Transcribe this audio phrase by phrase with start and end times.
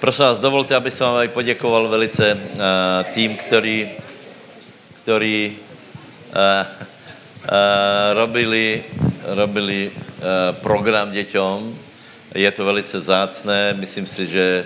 [0.00, 2.40] Prosím vás, dovolte, aby som vám poděkoval velice uh,
[3.12, 4.00] tým, který,
[5.04, 8.80] který uh, uh, robili,
[9.36, 11.76] robili uh, program děťom.
[12.32, 13.76] Je to velice vzácné.
[13.76, 14.64] Myslím si, že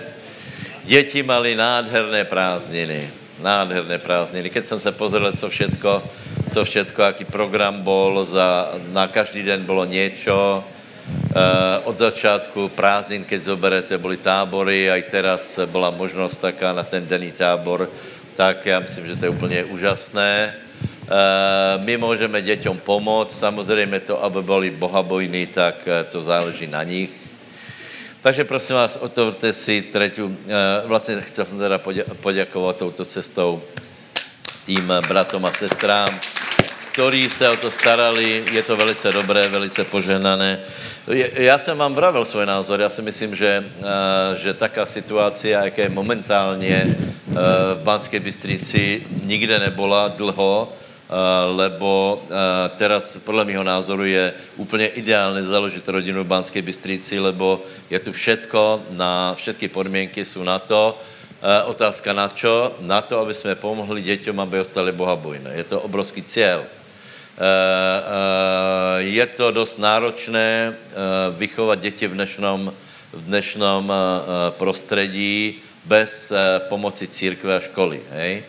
[0.87, 3.11] děti mali nádherné prázdniny.
[3.43, 4.47] Nádherné prázdniny.
[4.49, 6.03] Keď jsem se pozrel, co všetko,
[6.47, 10.63] co všetko, aký program bol, za, na každý den bylo něco,
[11.83, 17.07] od začátku prázdnin, keď zoberete, byly tábory, a i teraz byla možnost taká na ten
[17.07, 17.89] denní tábor,
[18.35, 20.53] tak já myslím, že to je úplně úžasné.
[21.05, 26.83] Uh, my můžeme děťom pomoct, samozřejmě to, aby byli bohabojní, tak uh, to záleží na
[26.83, 27.09] nich.
[28.21, 30.21] Takže prosím vás, otevřte si třetí,
[30.85, 31.79] vlastně jsem teda
[32.21, 33.61] poděkovat touto cestou
[34.65, 36.09] tým bratom a sestrám,
[36.95, 40.63] ktorí se o to starali, je to velice dobré, velice poženané.
[41.35, 45.81] Já jsem vám vravil svůj názor, já si myslím, že, eh, že taká situace, jaká
[45.81, 47.35] je momentálně eh,
[47.75, 51.13] v Banské Bystrici, nikde nebola dlho, eh,
[51.51, 52.23] lebo
[52.79, 57.59] teraz podle mého názoru je úplně ideálně založit rodinu v Banské Bystrici, lebo
[57.91, 60.95] je tu všetko, na všetky podmínky jsou na to,
[61.67, 62.73] otázka na čo?
[62.81, 65.53] Na to, aby jsme pomohli děťom, aby ostali bohabojné.
[65.59, 66.65] Je to obrovský cíl.
[67.35, 70.95] Eh, eh, je to dost náročné eh,
[71.35, 72.73] vychovat děti v dnešnom,
[73.11, 73.93] v dnešnom
[74.49, 76.31] prostředí bez
[76.67, 78.01] pomoci církve a školy.
[78.11, 78.43] Hej?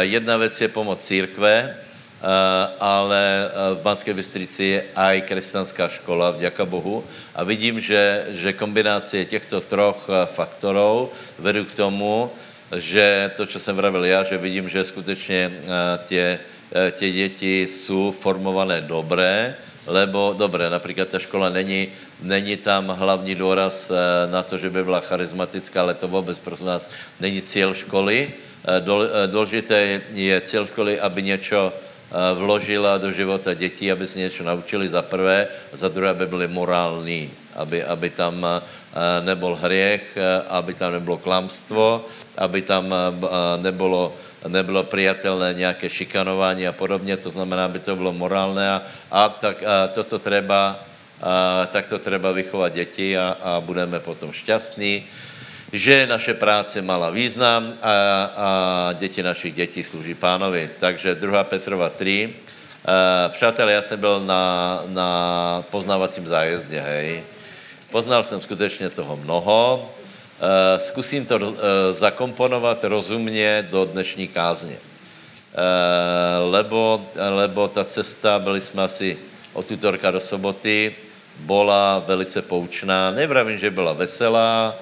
[0.00, 1.76] Jedna věc je pomoc církve,
[2.80, 7.04] ale v Banské Bystrici je aj křesťanská škola, vďaka Bohu.
[7.34, 12.30] A vidím, že, že kombinácie těchto troch faktorů vedou k tomu,
[12.76, 15.52] že to, co jsem vravil já, že vidím, že skutečně
[16.06, 16.38] tě,
[16.72, 19.54] Eh, tě děti jsou formované dobré,
[19.86, 21.88] lebo dobré, například ta škola není,
[22.22, 23.94] není tam hlavní důraz eh,
[24.32, 28.30] na to, že by byla charismatická, ale to vůbec, prosím vás, není cíl školy.
[28.66, 28.82] Eh,
[29.26, 31.72] důležité je cíl školy, aby něco
[32.34, 37.30] vložila do života dětí, aby se něco naučili za prvé, za druhé, aby byli morální,
[37.54, 38.46] aby, aby tam
[39.20, 40.18] nebyl hriech,
[40.48, 42.06] aby tam nebylo klamstvo,
[42.38, 42.94] aby tam
[43.58, 44.14] nebylo
[44.48, 49.62] nebylo přijatelné nějaké šikanování a podobně, to znamená, aby to bylo morálné a, a tak
[49.62, 50.78] a toto treba,
[51.22, 55.06] a, tak to treba vychovat děti a, a budeme potom šťastní,
[55.72, 57.92] že naše práce mala význam a,
[58.36, 58.48] a
[58.92, 60.70] děti našich dětí slouží pánovi.
[60.80, 61.44] Takže 2.
[61.44, 62.34] Petrova 3.
[62.84, 65.08] A, přátelé, já jsem byl na, na
[65.70, 67.22] poznávacím zájezdě, hej.
[67.90, 69.92] Poznal jsem skutečně toho mnoho,
[70.78, 71.56] zkusím to uh,
[71.90, 74.76] zakomponovat rozumně do dnešní kázně.
[74.76, 79.18] Uh, lebo, lebo ta cesta, byli jsme asi
[79.52, 80.94] od útorka do soboty,
[81.40, 83.10] byla velice poučná.
[83.10, 84.74] Nevravím, že byla veselá,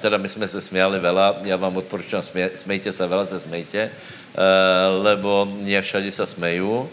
[0.00, 3.90] teda my jsme se smějali vela, já vám odporučám, smě, smejte se, vela se smejte,
[5.02, 6.90] lebo mě všade se smeju.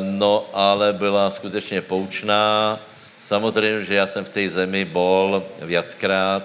[0.00, 2.78] No, ale byla skutečně poučná,
[3.22, 6.42] Samozřejmě, že já jsem v té zemi bol viackrát.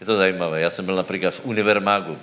[0.00, 0.60] Je to zajímavé.
[0.60, 2.18] Já jsem byl například v Univermagu.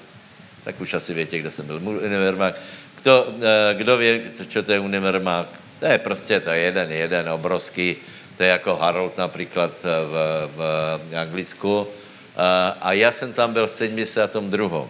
[0.63, 1.81] Tak už asi větě, kde jsem byl.
[1.83, 2.55] Univermag.
[3.01, 5.47] Kdo, eh, kdo ví, co to je Univermag?
[5.79, 7.95] To je prostě to je jeden, jeden obrovský.
[8.37, 10.13] To je jako Harold například v,
[10.55, 11.87] v Anglicku.
[12.35, 14.87] A, a já jsem tam byl v 72.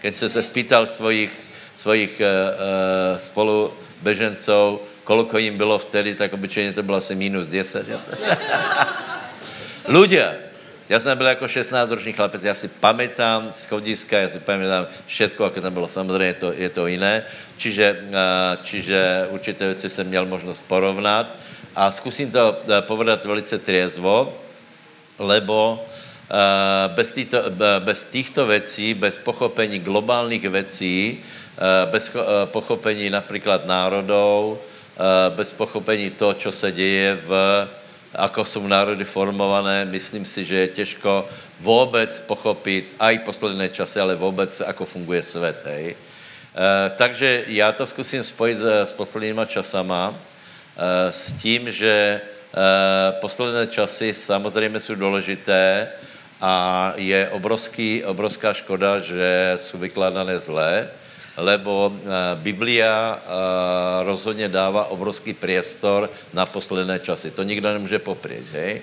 [0.00, 1.32] Když jsem se spýtal svojich,
[1.74, 2.22] svojich
[3.16, 7.86] spolubeženců, koliko jim bylo vtedy, tak obyčejně to bylo asi minus 10.
[9.88, 10.34] Ľudia,
[10.88, 15.54] já jsem byl jako 16-ročný chlapec, já si pamätám schodiska, já si pamätám všetko, jak
[15.54, 17.22] tam bylo, samozřejmě to, je to jiné,
[17.56, 18.02] čiže,
[18.62, 21.26] čiže určité věci jsem měl možnost porovnat.
[21.76, 24.34] A zkusím to povedat velice triezvo,
[25.18, 25.86] lebo
[26.88, 27.38] bez, týto,
[27.78, 31.24] bez týchto věcí, bez pochopení globálních věcí,
[31.90, 32.12] bez
[32.52, 34.71] pochopení například národů, Eh,
[35.36, 37.68] bez pochopení to, co se děje v,
[38.14, 41.28] ako jsou národy formované, myslím si, že je těžko
[41.60, 45.96] vůbec pochopit, i posledné časy, ale vůbec, ako funguje svět, hej.
[45.96, 53.12] E, takže já to zkusím spojit s, s posledníma časama, e, s tím, že e,
[53.20, 55.88] posledné časy samozřejmě jsou důležité
[56.40, 60.88] a je obrovský, obrovská škoda, že jsou vykládané zlé,
[61.36, 62.00] lebo eh,
[62.34, 63.28] Biblia eh,
[64.04, 67.30] rozhodně dává obrovský priestor na posledné časy.
[67.30, 68.82] To nikdo nemůže poprieť, hej?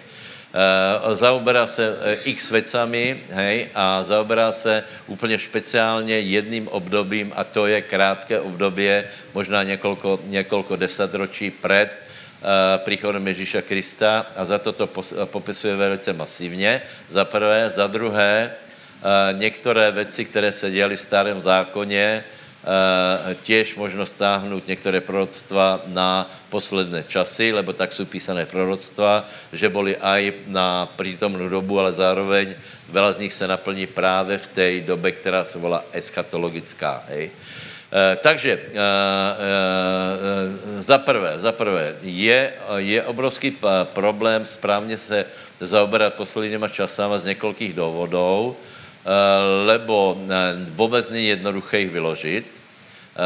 [0.50, 7.68] Uh, zaoberá se x vecami, hej, a zaoberá se úplně špeciálně jedným obdobím a to
[7.68, 8.90] je krátké období,
[9.34, 11.90] možná několiko, několiko desetročí před
[12.78, 14.90] příchodem Ježíša Krista a za to to
[15.26, 17.70] popisuje velice masivně, za prvé.
[17.76, 18.52] Za druhé,
[19.32, 22.24] některé věci, které se děly v starém zákoně,
[23.44, 29.98] těž možno stáhnout některé proroctva na posledné časy, lebo tak jsou písané proroctva, že byly
[29.98, 32.56] aj na prítomnou dobu, ale zároveň
[32.92, 37.04] veľa z nich se naplní právě v té době, která se volá eschatologická.
[37.08, 37.32] Hej.
[37.90, 38.84] E, takže e, e,
[40.84, 43.58] za prvé, za prvé je, je obrovský
[43.94, 45.26] problém správně se
[45.60, 48.58] zaoberat posledníma časama z několikých důvodů,
[49.66, 50.18] lebo
[50.70, 52.46] vůbec není jednoduché jich vyložit.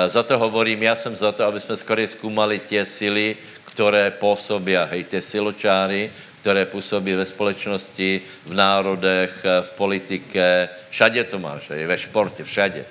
[0.07, 4.75] Za to hovorím, já jsem za to, aby jsme skoro zkoumali tě sily, které působí,
[4.75, 11.85] hej, ty siločáry, které působí ve společnosti, v národech, v politike, všade to máš, hej,
[11.85, 12.85] ve športě, všade.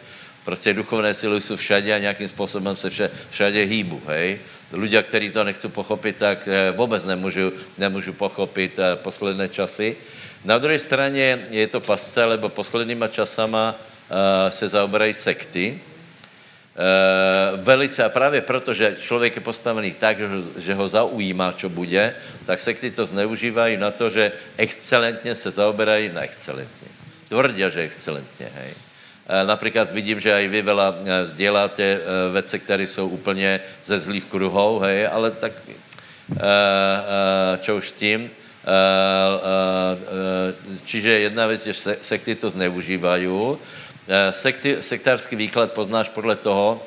[0.45, 4.38] Prostě duchovné síly jsou všade a nějakým způsobem se vše, všade hýbu, hej.
[4.73, 9.97] Ľudia, kteří to nechcou pochopit, tak eh, vůbec nemůžu, nemůžu pochopit eh, posledné časy.
[10.44, 15.79] Na druhé straně je to pasce, lebo posledníma časama uh, se zaoberají sekty.
[15.79, 21.69] Uh, velice a právě proto, že člověk je postavený tak, že, že ho zaujímá, čo
[21.69, 22.15] bude,
[22.47, 26.88] tak sekty to zneužívají na to, že excelentně se zaoberají na excelentně.
[27.29, 28.73] Tvrdia, že excelentně, hej.
[28.73, 32.00] Uh, například vidím, že i vy veľa sděláte
[32.33, 35.53] věci, které jsou úplně ze zlých kruhů, hej, ale tak
[37.61, 38.31] čo už tím.
[38.62, 40.55] Eh, eh,
[40.85, 43.59] čiže jedna věc, že sekty to zneužívají.
[44.09, 46.82] Eh, sekty, sektářský výklad poznáš podle toho,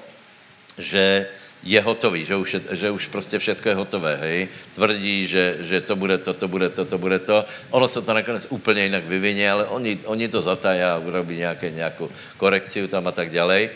[0.77, 1.27] že
[1.63, 4.47] je hotový, že už, je, že už prostě všechno je hotové, hej.
[4.75, 7.45] Tvrdí, že, že to bude to, to bude to, to bude to.
[7.71, 11.71] Ono se to nakonec úplně jinak vyvině, ale oni, oni to zatají a urobí nějaké,
[11.71, 13.69] nějakou korekci tam a tak dále.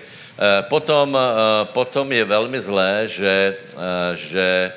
[0.62, 1.18] Potom,
[1.63, 3.56] potom je velmi zlé, že,
[4.16, 4.72] že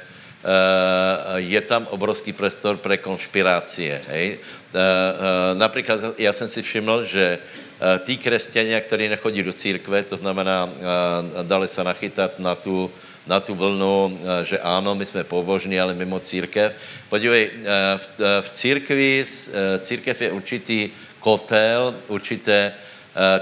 [1.37, 4.03] je tam obrovský prostor pre konšpirácie.
[4.09, 4.27] Hej?
[4.35, 7.39] Eh, eh, například já jsem si všiml, že
[8.07, 10.71] tí křesťania, kteří nechodí do církve, to znamená,
[11.43, 12.91] dali se nachytat na tu,
[13.27, 16.79] na tu vlnu, že ano, my jsme pobožní, ale mimo církev.
[17.09, 17.51] Podívej,
[17.97, 18.07] v,
[18.41, 19.25] v církvi,
[19.83, 22.73] církev je určitý kotel, určité,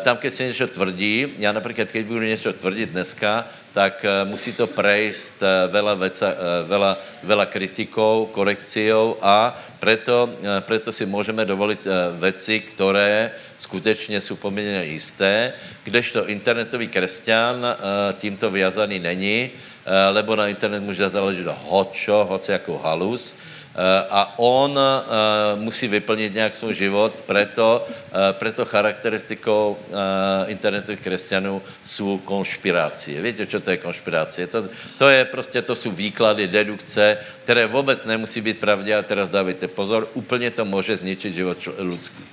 [0.02, 4.52] tam, keď se něco tvrdí, já například, keď budu něco tvrdit dneska, tak eh, musí
[4.52, 6.36] to prejsť eh, veľa, veca, eh,
[6.66, 10.28] veľa, veľa kritikou, korekciou a preto,
[10.68, 11.80] preto si můžeme dovolit
[12.20, 15.52] věci, které skutečně jsou poměrně jisté,
[15.84, 17.64] kdežto internetový křesťan
[18.20, 19.50] tímto vyjazaný není,
[20.12, 23.36] lebo na internet může založit hočo, hoci jako halus,
[24.10, 29.78] a on eh, musí vyplnit nějak svůj život, preto, eh, preto charakteristikou
[30.46, 33.22] internetových křesťanů jsou konšpirácie.
[33.22, 34.46] Víte, co to je konšpirácie?
[34.46, 34.68] To,
[34.98, 39.68] to je prostě, to jsou výklady, dedukce, které vůbec nemusí být pravdě a teraz dávajte
[39.68, 42.24] pozor, úplně to může zničit život lidský.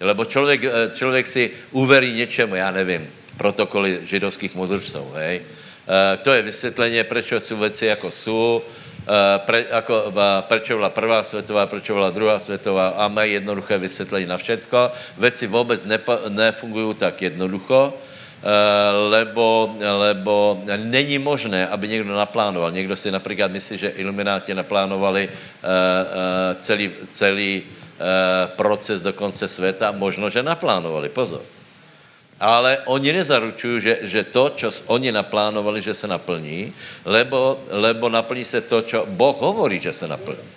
[0.00, 0.60] Lebo člověk,
[0.94, 5.40] člověk si uverí něčemu, já nevím, protokoly židovských mudrců, hej.
[6.22, 8.85] To je vysvětlení, proč jsou věci jako jsou, Eh,
[9.46, 10.10] pre, ako,
[10.50, 14.90] prečo byla prvá světová, prečo byla druhá světová a mají jednoduché vysvětlení na všetko.
[15.18, 18.46] Věci vůbec nepa, nefungují tak jednoducho, eh,
[18.90, 22.70] lebo, lebo není možné, aby někdo naplánoval.
[22.70, 27.62] Někdo si například myslí, že ilumináti naplánovali eh, celý, celý
[28.56, 29.88] proces do konce světa.
[29.88, 31.55] Možno, že naplánovali, pozor.
[32.40, 36.72] Ale oni nezaručují, že, že to, co oni naplánovali, že se naplní,
[37.04, 40.56] lebo, lebo naplní se to, co Boh hovorí, že se naplní.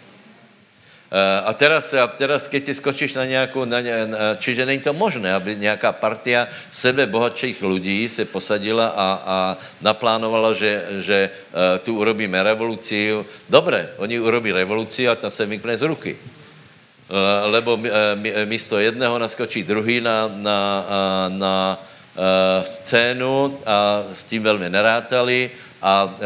[1.10, 4.94] Eh, a teraz, a teraz keď ty skočíš na nějakou, na, na, čiže není to
[4.94, 9.38] možné, aby nějaká partia sebe bohatších lidí se posadila a, a
[9.82, 13.26] naplánovala, že, že uh, tu urobíme revoluci.
[13.50, 16.14] Dobré, oni urobí revoluci a ta se vykne z ruky.
[17.10, 17.90] Eh, lebo eh,
[18.22, 20.62] eh, místo jedného naskočí druhý na, na,
[21.30, 21.56] na
[22.66, 25.52] scénu a s tím velmi nerátali
[25.82, 26.18] a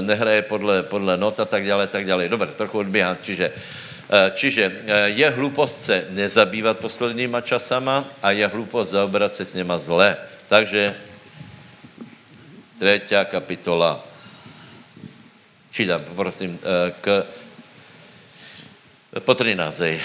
[0.00, 2.28] nehraje podle, podle not a tak dále, tak dále.
[2.28, 3.16] Dobře, trochu odběhám.
[3.22, 3.52] Čiže,
[4.34, 4.72] čiže
[5.04, 10.16] je hlupost se nezabývat posledníma časama a je hlupost zaoberat se s něma zle.
[10.46, 10.94] Takže
[12.78, 14.04] třetí kapitola.
[15.70, 16.58] Čítam, poprosím,
[17.00, 17.26] k
[19.20, 20.00] po 13.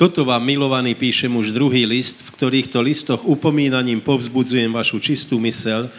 [0.00, 5.92] Toto vám, milovaný, píšem už druhý list, v ktorýchto listoch upomínaním povzbudzujem vašu čistú mysel,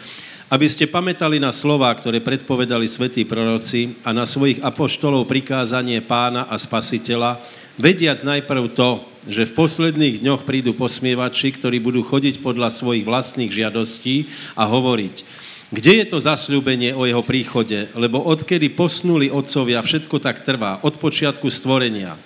[0.50, 6.50] aby ste pamätali na slova, ktoré predpovedali svätí proroci a na svojich apoštolov prikázanie pána
[6.50, 7.38] a spasiteľa,
[7.78, 13.54] vediac najprv to, že v posledných dňoch prídu posmievači, ktorí budú chodiť podľa svojich vlastných
[13.54, 14.26] žiadostí
[14.58, 15.16] a hovoriť,
[15.72, 17.88] Kde je to zasľúbenie o jeho príchode?
[17.96, 22.20] Lebo odkedy posnuli otcovia, všetko tak trvá, od počiatku stvorenia.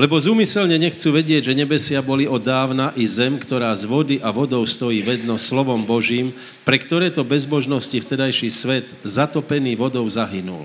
[0.00, 4.32] Lebo zúmyselne nechcú vedieť, že nebesia boli od dávna i zem, ktorá z vody a
[4.32, 6.32] vodou stojí vedno slovom Božím,
[6.64, 10.64] pre ktoré to bezbožnosti vtedajší svet zatopený vodou zahynul.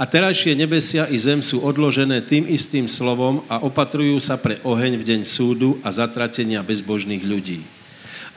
[0.00, 4.96] A terajšie nebesia i zem sú odložené tým istým slovom a opatrujú sa pre oheň
[4.96, 7.79] v deň súdu a zatratenia bezbožných ľudí.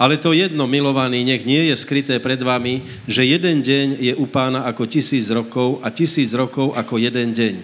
[0.03, 4.27] Ale to jedno, milovaný, nech nie je skryté pred vami, že jeden deň je u
[4.27, 7.55] pána ako tisíc rokov a tisíc rokov ako jeden deň.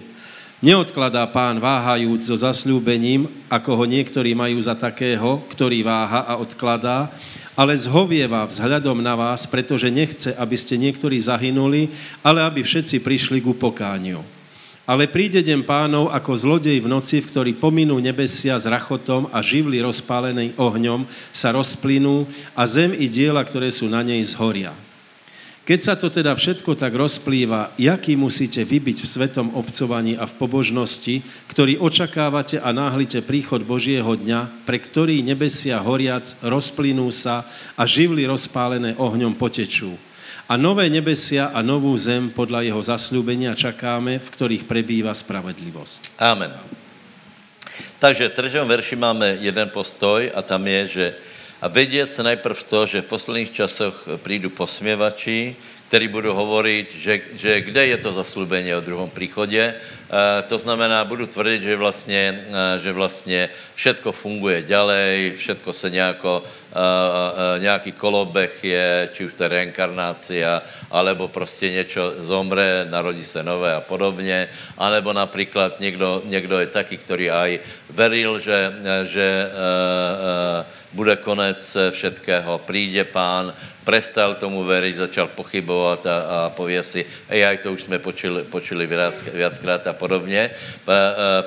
[0.64, 7.12] Neodkladá pán váhajúc so zasľúbením, ako ho niektorí majú za takého, ktorý váha a odkladá,
[7.52, 11.92] ale zhovieva vzhľadom na vás, pretože nechce, aby ste niektorí zahynuli,
[12.24, 14.39] ale aby všetci prišli ku pokániu.
[14.90, 19.38] Ale príde deň pánov ako zlodej v noci, v ktorý pominú nebesia s rachotom a
[19.38, 22.26] živly rozpálený ohňom sa rozplynú
[22.58, 24.74] a zem i diela, ktoré sú na nej, zhoria.
[25.62, 30.34] Keď sa to teda všetko tak rozplýva, jaký musíte vybiť v svetom obcovaní a v
[30.34, 37.46] pobožnosti, ktorý očakávate a náhlite príchod Božieho dňa, pre ktorý nebesia horiac rozplynú sa
[37.78, 39.94] a živly rozpálené ohňom potečú
[40.50, 46.18] a nové nebesia a novú zem podľa jeho zasľúbenia čakáme, v ktorých prebýva spravedlivosť.
[46.18, 46.50] Amen.
[48.02, 51.06] Takže v třetím verši máme jeden postoj a tam je, že
[51.62, 55.56] a vědět se najprv to, že v posledních časoch přijdu posměvači,
[55.90, 59.74] který budu hovorit, že, že kde je to zaslubení o druhom příchodě.
[59.74, 65.90] E, to znamená, budu tvrdit, že vlastně, e, že vlastně všetko funguje ďalej, všetko se
[65.90, 70.62] nějako, e, nějaký kolobech je, či už to je reinkarnácia,
[70.94, 74.46] alebo prostě něco zomre, narodí se nové a podobně,
[74.78, 77.58] alebo například někdo, někdo je taky, který aj
[77.90, 78.72] veril, že,
[79.10, 79.26] že
[80.92, 83.54] bude konec všetkého, přijde pán,
[83.84, 88.86] prestal tomu veriť, začal pochybovat a, a pově si, aj to už jsme počuli, počuli
[88.86, 90.50] viac, viackrát a podobně.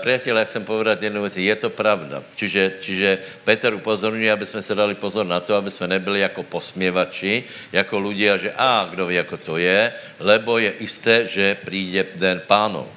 [0.02, 2.24] Priatelé, jak jsem povedal jednu věc, je to pravda.
[2.36, 3.10] Čiže, čiže
[3.44, 8.00] Petr upozorňuje, aby jsme se dali pozor na to, aby jsme nebyli jako posměvači, jako
[8.00, 12.88] ľudia, že a kdo ví, jako to je, lebo je jisté, že přijde den pánov.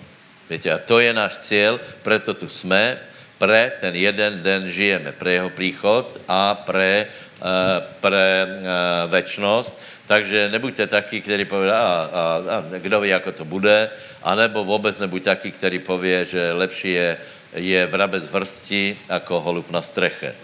[0.51, 2.99] Víte, a to je náš cíl, proto tu jsme,
[3.39, 9.77] pre ten jeden den žijeme, pre jeho příchod a pre Eh, pre eh, večnost,
[10.07, 13.91] takže nebuďte taky, který pově, a, a, a kdo ví, jako to bude,
[14.23, 17.17] anebo vůbec nebuď taky, který pově, že lepší je,
[17.55, 20.35] je vrabec v hrsti jako holub na streche.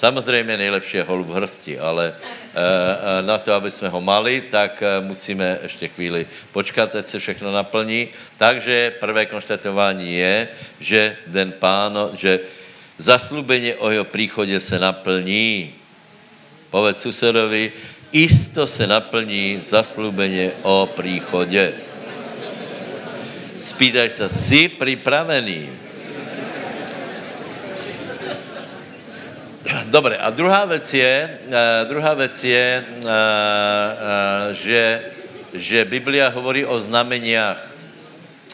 [0.00, 4.82] Samozřejmě nejlepší je holub v hrsti, ale e, na to, aby jsme ho mali, tak
[5.00, 8.08] musíme ještě chvíli počkat, ať se všechno naplní.
[8.38, 10.48] Takže prvé konštatování je,
[10.80, 12.40] že den páno, že
[12.98, 15.74] zaslubení o jeho příchodě se naplní.
[16.70, 17.72] Povedz susedovi,
[18.12, 21.72] isto se naplní zaslubeně o příchodě.
[23.60, 25.89] Spýtaj se, jsi připravený?
[29.84, 33.10] Dobre, a druhá věc je, uh, druhá věc je, uh, uh,
[34.52, 35.02] že,
[35.54, 37.70] že Biblia hovorí o znameniach.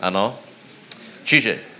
[0.01, 0.39] Ano?
[1.25, 1.77] Čiže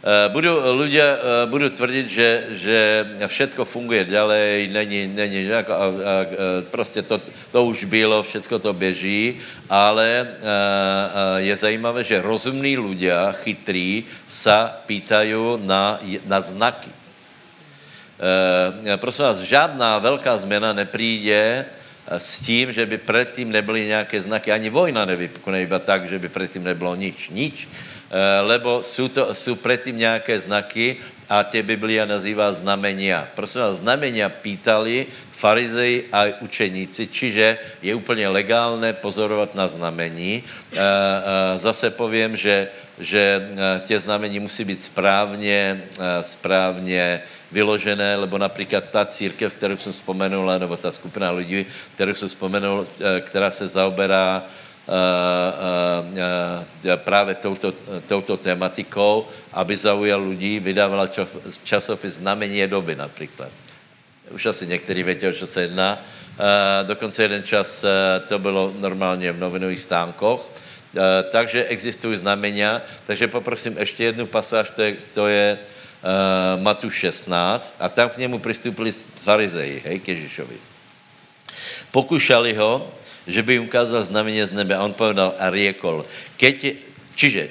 [0.00, 0.32] Eh,
[0.72, 2.78] ľudia eh, budu tvrdit, že, že
[3.20, 5.90] všetko funguje ďalej, není, není jako, a, a,
[6.72, 7.20] prostě to,
[7.52, 9.36] to už bylo, všetko to běží,
[9.68, 16.99] ale a, eh, a je zajímavé, že rozumní ľudia, chytrí, sa pýtají na, na znaky.
[18.86, 21.66] E, prosím vás, žádná velká změna nepríde
[22.10, 24.52] s tím, že by předtím nebyly nějaké znaky.
[24.52, 27.30] Ani vojna nevypukne iba tak, že by předtím nebylo nič.
[27.30, 27.68] Nič.
[28.10, 30.96] Eh, lebo jsou, to, jsou předtím nějaké znaky
[31.28, 33.28] a tě Biblia nazývá znamenia.
[33.38, 40.42] Prosím vás, znamenia pýtali farizeji a učeníci, čiže je úplně legálné pozorovat na znamení.
[40.42, 42.68] Eh, eh, zase povím, že,
[43.00, 43.48] že
[43.86, 45.82] tě znamení musí být správně,
[46.22, 52.28] správně vyložené, lebo například ta církev, kterou jsem vzpomenul, nebo ta skupina lidí, kterou jsem
[52.28, 52.86] vzpomenul,
[53.20, 54.44] která se zaoberá
[56.96, 57.72] právě touto,
[58.06, 61.08] touto tematikou, aby zaujal lidí, vydávala
[61.64, 63.48] časopis Znamení doby například.
[64.30, 66.02] Už asi některý větě, o čo se jedná.
[66.82, 67.84] Dokonce jeden čas
[68.26, 70.46] to bylo normálně v novinových stánkoch.
[71.30, 72.82] Takže existují znamenia.
[73.06, 75.58] Takže poprosím ještě jednu pasáž, to je, to je
[76.56, 80.56] Matuš 16 a tam k němu přistoupili farizeji, hej, k Ježíšovi.
[81.90, 82.94] Pokušali ho,
[83.26, 84.74] že by jim ukázal znamení z nebe.
[84.74, 86.06] A on povedal a riekol,
[86.36, 86.74] keď,
[87.14, 87.50] čiže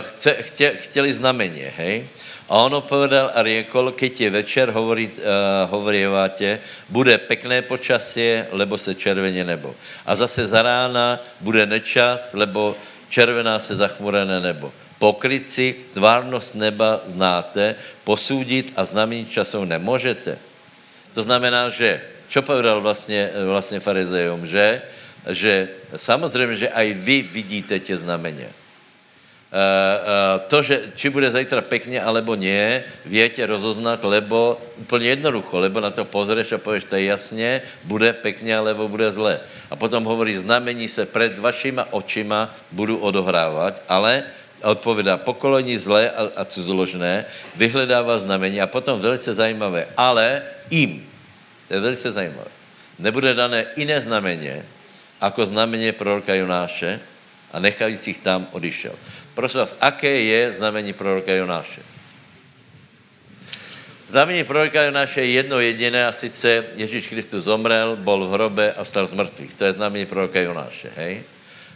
[0.00, 2.06] chce, chtě, chtěli znamení, hej?
[2.52, 8.76] A on odpovedal a řekl, keď je večer, hovorí, uh, hovorievate, bude pekné počasie, lebo
[8.76, 9.72] se červeně nebo.
[10.04, 12.76] A zase za rána bude nečas, lebo
[13.08, 14.68] červená se zachmurené nebo.
[15.00, 20.36] Pokryci, tvárnost neba znáte, posúdit a znamení časov nemůžete.
[21.16, 24.82] To znamená, že, čo povedal vlastně, vlastně farizejům, že,
[25.28, 28.44] že samozřejmě, že aj vy vidíte tě znamení.
[30.48, 35.90] To, že či bude zajtra pekně, alebo nie, větě rozoznat, lebo úplně jednoducho, lebo na
[35.92, 39.40] to pozřeš a pověš, to je jasně, bude pekně, alebo bude zle.
[39.70, 44.24] A potom hovorí, znamení se před vašima očima budu odohrávat, ale
[44.62, 47.24] odpovědá pokolení zlé a, a cuzoložné,
[47.56, 51.04] vyhledává znamení a potom velice zajímavé, ale jim,
[51.68, 52.50] to je velice zajímavé,
[52.98, 54.64] nebude dané jiné znamení,
[55.22, 57.00] jako znamení proroka Jonáše
[57.52, 58.96] a nechajících tam odišel.
[59.34, 61.80] Prosím vás, aké je znamení proroka Jonáše?
[64.06, 68.84] Znamení proroka Jonáše je jedno jediné a sice Ježíš Kristus zomrel, bol v hrobe a
[68.84, 69.54] vstal z mrtvých.
[69.54, 71.24] To je znamení proroka Jonáše, hej?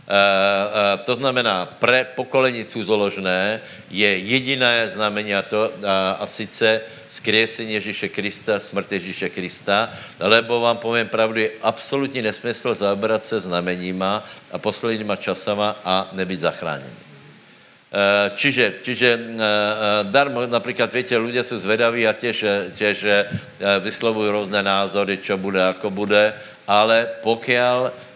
[0.06, 3.60] Uh, uh, to znamená, pre pokolení cuzoložné
[3.90, 5.82] je jediné znamení a to uh,
[6.22, 12.74] a sice skriesení Ježíše Krista, smrt Ježíše Krista, lebo vám povím pravdu, je absolutní nesmysl
[12.74, 14.22] zaobrat se znameníma
[14.52, 17.05] a posledníma časama a nebyt zachráněni.
[17.96, 22.44] Eh, čiže, čiže eh, eh, darmo, například, víte, lidé jsou zvedaví a těž,
[22.76, 23.04] těž
[23.80, 26.36] vyslovují různé názory, čo bude, ako bude,
[26.68, 27.56] ale pokud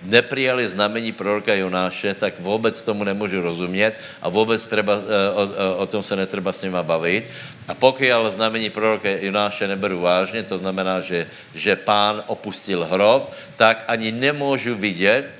[0.04, 5.00] neprijali znamení proroka Jonáše, tak vůbec tomu nemůžu rozumět a vůbec treba,
[5.32, 7.24] o, o, o tom se netreba s nima bavit.
[7.68, 8.04] A pokud
[8.36, 14.74] znamení proroka Jonáše neberu vážně, to znamená, že, že pán opustil hrob, tak ani nemůžu
[14.74, 15.39] vidět, Eh, eh,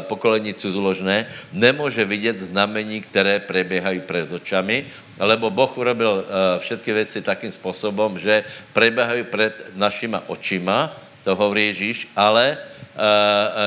[0.00, 4.86] pokolení cuzoložné nemůže vidět znamení, které preběhají před očami,
[5.18, 10.92] lebo Boh urobil eh, všetky věci takým způsobem, že preběhají před našima očima,
[11.24, 12.58] to hovorí Ježíš, ale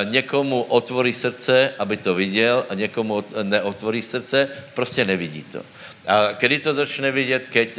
[0.04, 5.62] někomu otvorí srdce, aby to viděl, a někomu neotvorí srdce, prostě nevidí to.
[6.06, 7.70] A kdy to začne vidět, keď,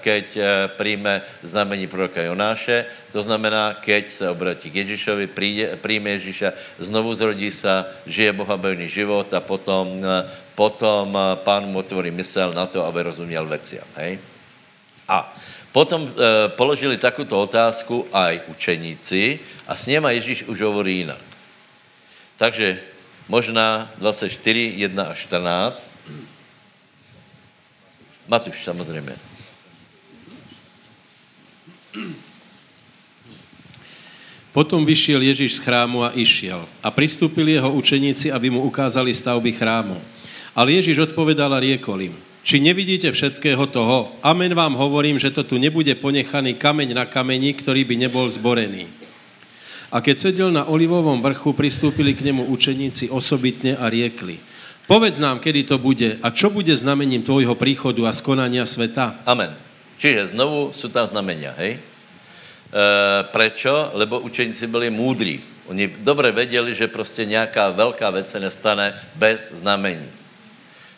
[0.00, 0.38] keď
[0.76, 5.28] přijme znamení proroka Jonáše, to znamená, keď se obratí k Ježíšovi,
[5.76, 10.00] přijme Ježíša, znovu zrodí se, žije bohabojný život a potom,
[10.54, 11.12] potom
[11.44, 13.84] pán mu otvorí mysel na to, aby rozuměl veciam.
[14.00, 14.18] Hej?
[15.08, 15.36] A
[15.74, 16.10] potom e,
[16.54, 21.18] položili takovou otázku aj učeníci a s něma Ježíš už hovorí jinak.
[22.38, 22.78] Takže
[23.26, 24.38] možná 24,
[24.78, 25.90] 1 a 14.
[28.30, 29.16] Matuš, samozřejmě.
[34.54, 36.62] Potom vyšiel Ježíš z chrámu a išiel.
[36.82, 39.98] A pristúpili jeho učeníci, aby mu ukázali stavby chrámu.
[40.54, 44.12] Ale Ježíš odpovedal a riekol im, či nevidíte všetkého toho?
[44.20, 48.86] Amen vám hovorím, že to tu nebude ponechaný kameň na kameni, ktorý by nebol zborený.
[49.88, 54.38] A keď sedel na olivovom vrchu, pristúpili k nemu učeníci osobitne a riekli,
[54.84, 59.16] Povedz nám, kedy to bude a čo bude znamením tvojho príchodu a skonania sveta.
[59.24, 59.56] Amen.
[59.96, 61.80] Čiže znovu jsou tam znamenia, hej?
[61.80, 61.80] E,
[63.32, 63.72] prečo?
[63.96, 65.40] Lebo učeníci byli múdrí.
[65.72, 70.04] Oni dobře věděli, že prostě nějaká velká věc se nestane bez znamení.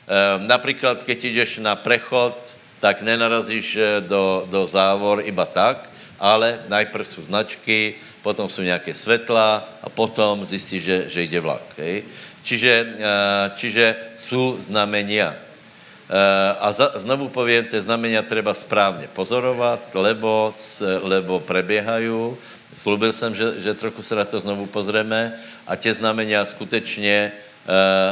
[0.06, 2.34] E, například, keď jdeš na prechod,
[2.80, 8.94] tak nenarazíš e, do, do závor iba tak, ale najprv jsou značky, potom jsou nějaké
[8.94, 11.62] světla a potom zjistíš, že, že jde vlak.
[11.78, 12.02] Hej?
[12.46, 15.34] Čiže, eh, čiže jsou znamenia.
[15.34, 20.54] Eh, a za, znovu povím, ty znamenia treba správně pozorovat, lebo,
[21.02, 22.38] lebo preběhají.
[22.74, 25.34] Slubil jsem, že, že trochu se na to znovu pozřeme
[25.66, 27.32] a tě znamenia skutečně,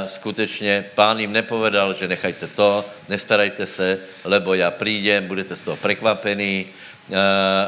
[0.06, 5.76] skutečně pán jim nepovedal, že nechajte to, nestarajte se, lebo já přijdem, budete z toho
[5.76, 7.16] prekvapení, uh,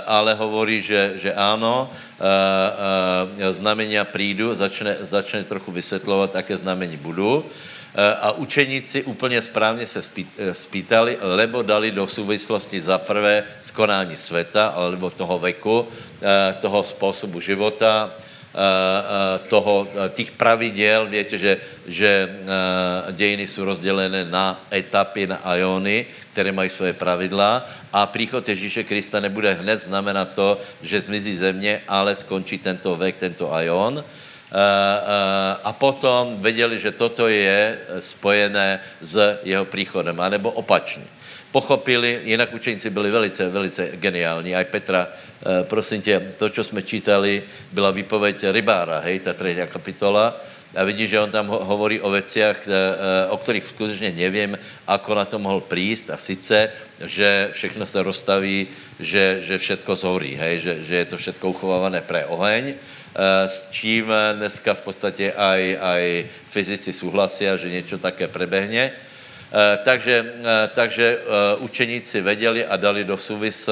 [0.07, 7.45] ale hovorí, že, že ano, uh, znamenia prídu, začne, začne trochu vysvětlovat, jaké znamení budou.
[8.21, 10.03] A učeníci úplně správně se
[10.53, 15.89] spýtali, lebo dali do souvislosti za prvé skonání světa, alebo toho veku,
[16.61, 18.13] toho způsobu života,
[19.49, 22.39] toho, těch praviděl, víte, že, že
[23.13, 29.21] dějiny jsou rozdělené na etapy, na ajony, které mají svoje pravidla a příchod Ježíše Krista
[29.21, 34.05] nebude hned znamenat to, že zmizí země, ale skončí tento vek, tento ajon.
[35.65, 41.16] A potom věděli, že toto je spojené s jeho příchodem, anebo opačně.
[41.53, 44.57] Pochopili, jinak učeníci byli velice, velice geniální.
[44.57, 45.09] Aj Petra,
[45.63, 50.37] prosím tě, to, co jsme čítali, byla výpověď rybára, hej, ta třetí kapitola,
[50.77, 55.11] a vidí, že on tam hovorí o veciach, eh, eh, o ktorých skutečně nevím, ako
[55.15, 56.69] na to mohl prísť a sice,
[57.01, 58.69] že všechno se rozstaví,
[59.01, 60.61] že, že všetko zhorí, hej?
[60.61, 62.77] Že, že je to všetko uchovávané pre oheň,
[63.49, 66.03] s čím dneska v podstatě aj, aj
[66.49, 68.93] fyzici souhlasí, že něco také prebehne.
[69.85, 70.33] Takže,
[70.75, 71.19] takže
[71.59, 73.69] učeníci věděli a dali do súvis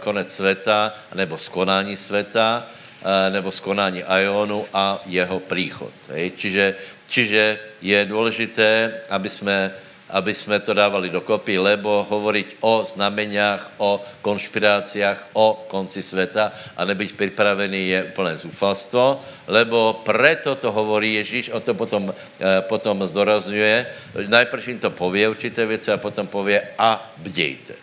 [0.00, 2.66] konec světa, nebo skonání světa,
[3.00, 5.88] Eh, nebo skonání Ionu a jeho príchod.
[6.08, 6.36] Hej.
[6.36, 6.74] Čiže,
[7.08, 9.72] čiže je důležité, aby jsme,
[10.10, 16.84] aby jsme to dávali dokopy, lebo hovoriť o znameniach, o konšpiráciách, o konci světa a
[16.84, 23.06] nebyť připravený je úplné zúfalstvo, lebo preto to hovorí Ježíš, on to potom, eh, potom
[23.06, 23.86] zdorazňuje.
[24.26, 27.74] Najprv jim to pově určité věci a potom pově a bdějte.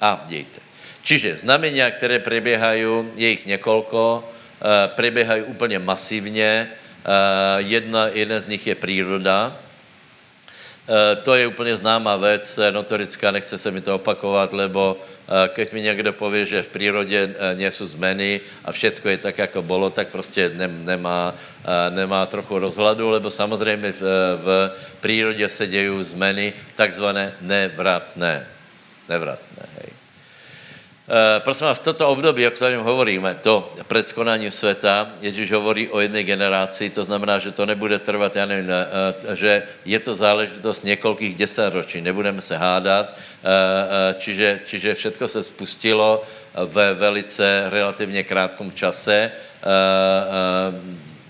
[0.00, 0.60] A bdějte.
[1.02, 6.70] Čiže znamenia, které prebiehají, je jich několko, eh, prebiehají úplně masivně.
[7.06, 9.65] Eh, jedna, jedna z nich je příroda.
[10.88, 14.96] Eh, to je úplně známá věc, notorická, nechce se mi to opakovat, lebo
[15.48, 19.90] keď mi někdo pově, že v přírodě nejsou zmeny a všetko je tak, jako bylo,
[19.90, 21.34] tak prostě nemá,
[21.90, 24.02] nemá trochu rozhladu, lebo samozřejmě v,
[24.38, 24.70] v
[25.00, 28.46] přírodě se dějí zmeny takzvané nevratné.
[29.08, 29.66] Nevratné,
[31.38, 36.22] prosím vás, toto období, o kterém hovoríme, to před skonáním světa, Ježíš hovorí o jedné
[36.22, 41.34] generaci, to znamená, že to nebude trvat, já nevím, uh, že je to záležitost několikých
[41.34, 43.18] desetročí, nebudeme se hádat,
[44.18, 46.22] čiže, čiže všetko se spustilo
[46.66, 49.30] ve velice relativně krátkom čase,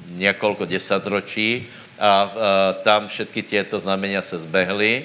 [0.09, 1.67] několik desetročí
[2.01, 2.33] a
[2.83, 5.05] tam všetky těto znamenia se zbehly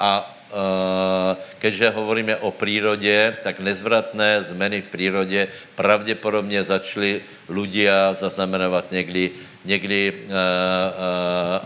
[0.00, 0.39] a Eh,
[1.58, 9.30] keďže hovoríme o přírodě, tak nezvratné zmeny v přírodě pravděpodobně začali ľudia zaznamenovat někdy,
[9.64, 10.34] někdy uh, uh,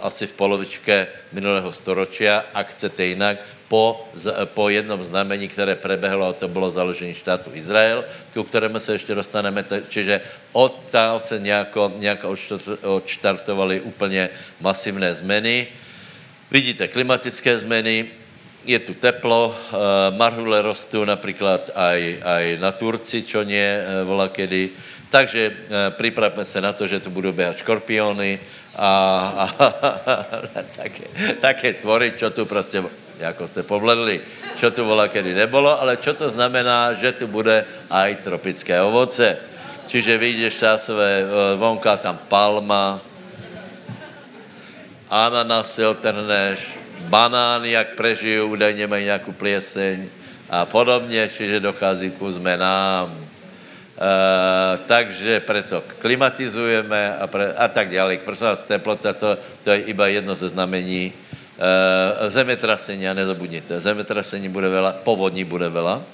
[0.02, 4.08] asi v polovičke minulého storočia, a chcete jinak, po,
[4.54, 9.14] po jednom znamení, které prebehlo, a to bylo založení štátu Izrael, ku kterému se ještě
[9.14, 10.20] dostaneme, čiže
[10.52, 12.36] odtál se nějako
[12.82, 15.66] odštartovaly úplně masivné zmeny.
[16.50, 18.06] Vidíte klimatické zmeny,
[18.64, 19.77] je tu teplo, uh,
[20.16, 24.70] marhule rostou například aj, aj na Turci, čo nie uh, volá kedy.
[25.11, 25.55] Takže uh,
[25.96, 28.38] připravme se na to, že tu budou běhat škorpiony
[28.77, 28.90] a,
[29.38, 29.44] a,
[30.57, 31.05] a také,
[31.40, 32.83] také tvory, čo tu prostě,
[33.18, 34.20] jako jste pobledli,
[34.59, 39.38] čo tu volá kedy nebylo, ale čo to znamená, že tu bude aj tropické ovoce.
[39.87, 41.29] Čiže vyjdeš sásové,
[41.61, 42.98] vonka tam palma,
[45.12, 50.08] ananasy otrhneš, banány, jak prežijí, údajně mají nějakou plieseň
[50.50, 53.18] a podobně, čiže dochází ku zmenám.
[53.94, 58.18] Uh, takže preto klimatizujeme a, pre, a tak dále.
[58.18, 61.12] Prosím vás, teplota, to, to je iba jedno ze znamení.
[61.54, 66.04] Uh, zemetrasení, a nezabudněte, zemetrasení bude vela, povodní bude vela, uh,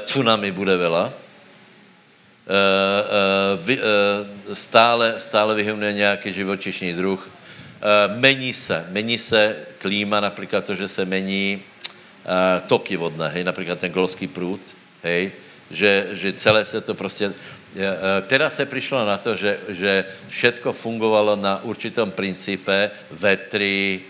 [0.00, 3.82] tsunami bude vela, uh, uh, vy, uh,
[4.56, 7.28] stále, stále vyhne nějaký živočišný druh,
[8.16, 13.78] mení se, mení se klíma, například to, že se mení uh, toky vodné, hej, například
[13.78, 14.60] ten golský průd,
[15.02, 15.32] hej,
[15.70, 17.28] že, že celé se to prostě...
[17.28, 17.34] Uh,
[18.26, 24.00] teda se přišlo na to, že, že všetko fungovalo na určitom principe vetry,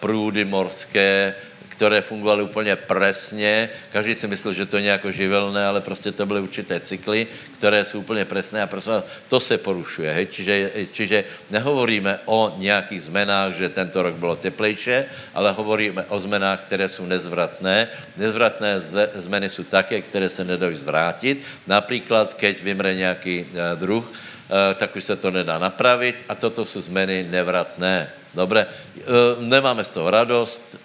[0.00, 1.34] průdy morské,
[1.82, 3.68] které fungovaly úplně presně.
[3.90, 7.26] Každý si myslel, že to je nějak živelné, ale prostě to byly určité cykly,
[7.58, 10.12] které jsou úplně presné a prostě to se porušuje.
[10.14, 10.26] Hej?
[10.30, 10.54] Čiže,
[10.94, 16.86] čiže nehovoríme o nějakých zmenách, že tento rok bylo teplejší, ale hovoríme o zmenách, které
[16.86, 17.88] jsou nezvratné.
[18.14, 18.80] Nezvratné
[19.18, 21.42] zmeny jsou také, které se nedají zvrátit.
[21.66, 26.62] Například, keď vymre nějaký eh, druh, eh, tak už se to nedá napravit a toto
[26.62, 28.06] jsou zmeny nevratné.
[28.34, 29.02] Dobre, eh,
[29.42, 30.78] nemáme z toho radost,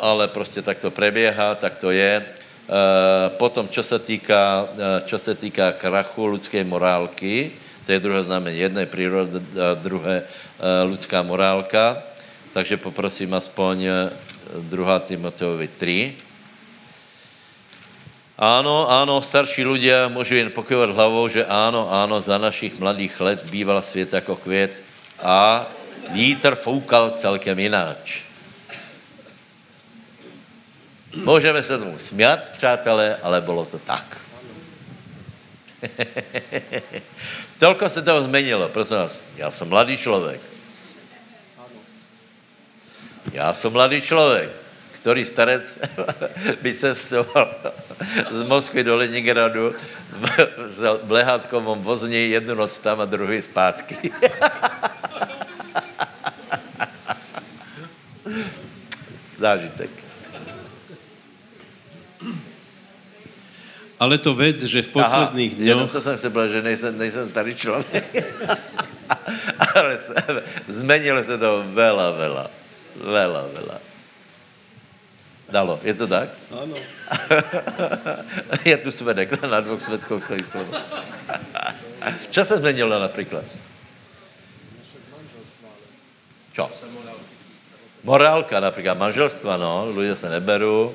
[0.00, 2.24] ale prostě tak to preběhá, tak to je.
[2.72, 7.52] Eh, potom, čo se týká, eh, čo se týká krachu lidské morálky,
[7.84, 9.42] to je druhé znamení, jedné příroda,
[9.74, 10.22] druhé
[10.86, 11.98] lidská morálka,
[12.54, 14.06] takže poprosím aspoň
[14.70, 15.02] 2.
[15.02, 16.14] Timoteovi 3.
[18.38, 23.38] Áno, áno, starší ľudia môžu jen pokývat hlavou, že áno, áno, za našich mladých let
[23.50, 24.72] býval svět jako květ
[25.18, 25.66] a
[26.14, 28.22] vítr foukal celkem jináč.
[31.14, 34.18] Můžeme se tomu smět, přátelé, ale bylo to tak.
[37.58, 39.22] Tolko se toho změnilo, prosím vás.
[39.36, 40.40] Já jsem mladý člověk.
[43.32, 44.50] Já jsem mladý člověk,
[44.90, 45.78] který starec
[46.62, 47.54] by cestoval
[48.30, 49.74] z Moskvy do Leningradu
[51.02, 54.12] v lehátkovom vozni jednu noc tam a druhý zpátky.
[59.38, 60.01] Zážitek.
[64.02, 65.94] Ale to vec, že v posledných Aha, jenom dňoch...
[65.94, 68.02] to jsem se byl, že nejsem, nejsem starý člověk.
[69.78, 70.14] Ale se,
[70.66, 72.44] zmenilo se to veľa, veľa.
[72.98, 73.78] Veľa, veľa.
[75.46, 76.34] Dalo, je to tak?
[76.50, 76.74] Áno.
[78.64, 80.74] je tu svedek, na dvou svedkoch stojí slovo.
[82.30, 83.44] Čo se zmenilo například?
[86.52, 86.70] Čo?
[88.02, 90.90] Morálka například, manželstva, no, lidé se neberou.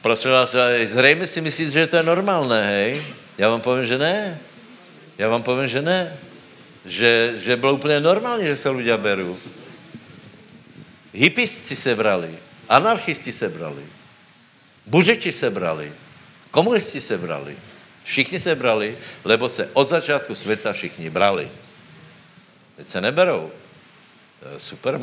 [0.00, 3.04] Prosím vás, zřejmě si myslíte, že to je normálné, hej?
[3.38, 4.40] Já vám povím, že ne.
[5.18, 6.16] Já vám povím, že ne.
[6.84, 9.36] Že, že bylo úplně normální, že se lidé berou.
[11.12, 13.82] Hypisti se brali, anarchisti se brali,
[14.86, 15.92] buřeči se brali,
[16.50, 17.56] komunisti se brali,
[18.04, 21.50] všichni se brali, lebo se od začátku světa všichni brali.
[22.76, 23.50] Teď se neberou.
[24.40, 24.98] To je super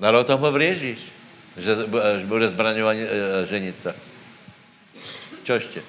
[0.00, 0.98] ale o tom hovorí Ježíš,
[1.56, 1.86] že
[2.26, 3.94] bude zbraňovaní e, e, ženice.
[5.44, 5.82] Čo ještě?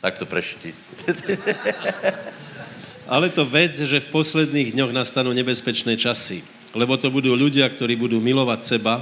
[0.00, 0.74] Tak to preštit.
[3.08, 6.44] Ale to vec, že v posledných dňoch nastanú nebezpečné časy.
[6.76, 9.00] Lebo to budú ľudia, ktorí budú milovať seba,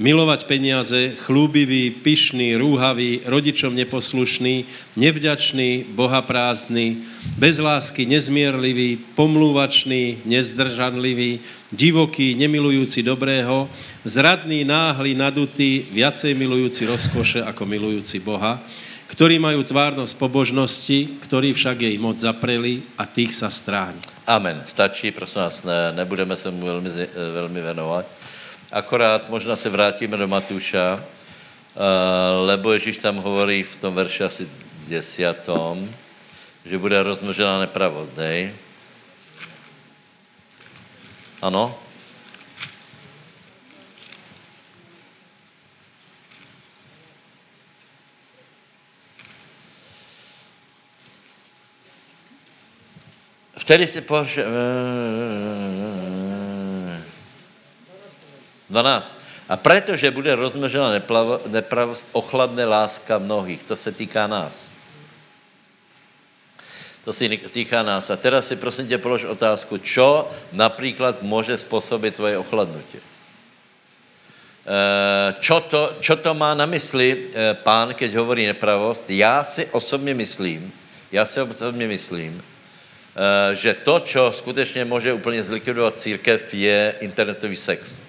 [0.00, 4.64] milovať peniaze, chlúbiví, pyšní, rúhaví, rodičom neposlušní,
[4.96, 7.04] nevďační, bohaprázdní,
[7.36, 13.68] bez lásky, nezmierliví, pomlúvační, nezdržanliví, divokí, nemilujúci dobrého,
[14.08, 18.56] zradní, náhli, nadutí, viacej milujúci rozkoše ako milujúci Boha,
[19.12, 24.00] ktorí majú tvárnosť pobožnosti, ktorí však jej moc zapreli a tých sa stráň.
[24.24, 24.62] Amen.
[24.64, 28.06] Stačí, prosím vás, ne, nebudeme se mu velmi, eh, velmi venovat.
[28.72, 31.02] Akorát možná se vrátíme do Matuša, uh,
[32.46, 34.44] lebo Ježíš tam hovorí v tom verši asi
[34.86, 35.90] desiatom,
[36.64, 38.54] že bude rozmnožená nepravost, hej?
[41.42, 41.74] Ano?
[53.58, 54.46] Vtedy si pohorše...
[58.70, 59.18] 12.
[59.48, 60.90] A protože bude rozmnožena
[61.46, 63.62] nepravost, ochladne láska mnohých.
[63.62, 64.70] To se týká nás.
[67.04, 68.10] To se týká nás.
[68.10, 72.98] A teraz si prosím tě polož otázku, čo například může způsobit tvoje ochladnutí?
[74.70, 79.08] Eh, Čo to, čo to má na mysli eh, pán, keď hovorí nepravost?
[79.10, 80.72] Já si osobně myslím,
[81.12, 87.56] já si osobně myslím, eh, že to, čo skutečně může úplně zlikvidovat církev, je internetový
[87.56, 87.99] sex.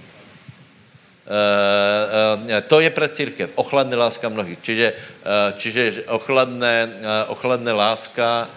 [1.32, 3.56] Uh, uh, to je pre církev.
[3.56, 4.60] Ochladné láska mnohých.
[4.60, 7.00] Čiže, uh, čiže ochladné,
[7.32, 8.52] ochladné láska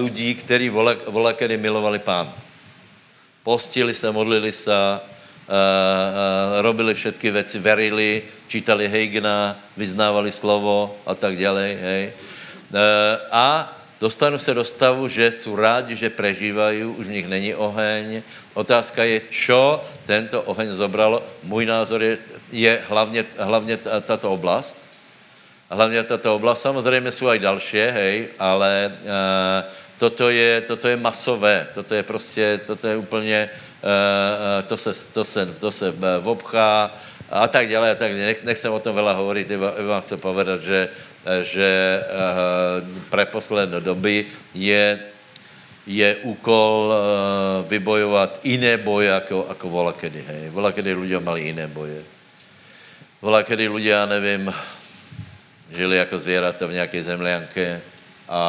[0.00, 2.32] lidí, kteří vola, vola milovali pán.
[3.44, 4.72] Postili se, modlili se,
[6.60, 11.76] robili všetky věci, verili, čítali Heigna, vyznávali slovo a tak dále.
[13.28, 18.26] A dostanu se do stavu, že jsou rádi, že prežívají, už v nich není oheň.
[18.50, 21.22] Otázka je, čo tento oheň zobralo.
[21.46, 22.18] Můj názor je,
[22.50, 24.74] je hlavně, hlavně ta- tato oblast.
[25.70, 26.66] Hlavně tato oblast.
[26.66, 29.70] Samozřejmě jsou i další, hej, ale uh,
[30.02, 31.70] toto, je, toto je masové.
[31.70, 33.50] Toto je prostě, toto je úplně,
[33.86, 35.94] uh, to se, to se, to se
[36.26, 36.90] obchá
[37.30, 38.26] a tak dále a tak dále.
[38.34, 40.80] Nech, nechcem o tom veľa iba vám chcem povedať, že,
[41.42, 44.98] že uh, pre posledné doby je
[45.82, 46.94] je úkol uh,
[47.66, 50.42] vybojovat jiné boje, jako, jako volakedy, hej.
[50.54, 52.06] Volakedy ľudia mali jiné boje.
[53.18, 54.54] Volakedy ľudia, nevím,
[55.74, 57.80] žili jako zvěrata v nějaké zemlianke
[58.28, 58.42] a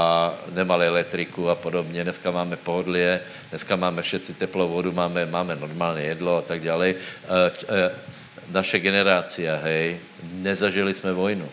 [0.53, 2.03] nemali elektriku a podobně.
[2.03, 6.93] Dneska máme pohodlie, dneska máme všetci teplou vodu, máme, máme normálně jedlo a tak dále.
[6.93, 7.97] Uh,
[8.49, 11.49] naše generácia, hej, nezažili jsme vojnu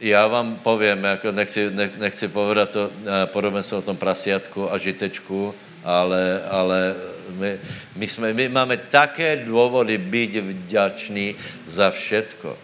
[0.00, 4.78] já vám povím, jako nechci, nech, nechci povedat to eh, podobenstvo o tom prasiatku a
[4.78, 6.94] žitečku, ale, ale
[7.30, 7.58] my,
[7.96, 11.34] my, jsme, my máme také důvody být vděční
[11.64, 12.58] za všetko.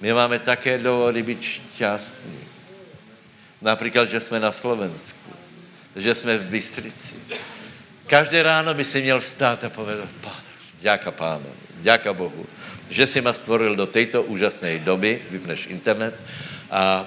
[0.00, 2.38] My máme také důvody být šťastní.
[3.62, 5.30] Například, že jsme na Slovensku,
[5.96, 7.16] že jsme v Bystrici.
[8.06, 10.50] Každé ráno by si měl vstát a povedat, páne,
[10.82, 11.46] ďaká pánu,
[11.80, 12.46] ďaká Bohu,
[12.90, 16.18] že si ma stvoril do této úžasné doby, vypneš internet
[16.72, 17.04] a,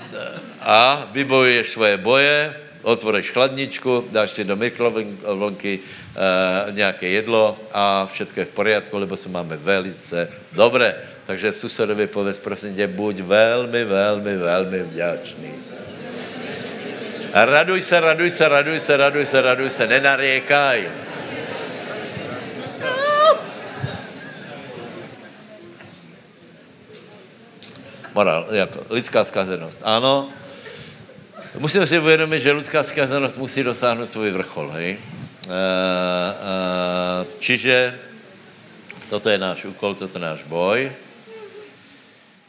[0.62, 2.54] a vybojuješ svoje boje,
[2.86, 9.18] otvoreš chladničku, dáš si do mikrovlnky uh, nějaké jedlo a všechno je v poriadku, lebo
[9.18, 10.96] se máme velice dobré.
[11.26, 15.52] Takže susedovi povedz, prosím tě, buď velmi, velmi, velmi vděčný.
[17.34, 21.05] Raduj se, raduj se, raduj se, raduj se, raduj se, nenariekaj.
[28.16, 29.82] Morál, jako lidská zkazenost.
[29.84, 30.30] Ano,
[31.60, 34.98] musíme si uvědomit, že lidská zkazenost musí dosáhnout svůj vrchol, hej?
[34.98, 38.00] Uh, uh, čiže
[39.12, 40.96] toto je náš úkol, toto je náš boj.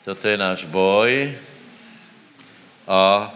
[0.06, 1.34] Toto je náš boj
[2.86, 3.34] a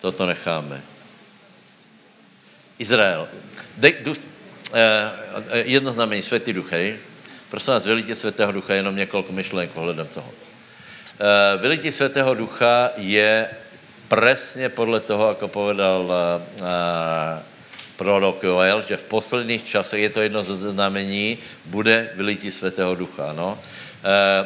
[0.00, 0.80] toto necháme.
[2.80, 3.28] Izrael.
[3.76, 4.16] De, du, uh,
[5.52, 6.96] jedno znamení, Světý duch, hej?
[7.52, 10.47] Prosím vás, vylítě Světého ducha, jenom několik myšlenek ohledem toho.
[11.18, 13.50] Uh, vylití Světého ducha je
[14.08, 16.66] přesně podle toho, jako povedal uh,
[17.96, 23.32] prorok Joel, že v posledních časech, je to jedno ze znamení, bude vylití Světého ducha,
[23.32, 23.58] no.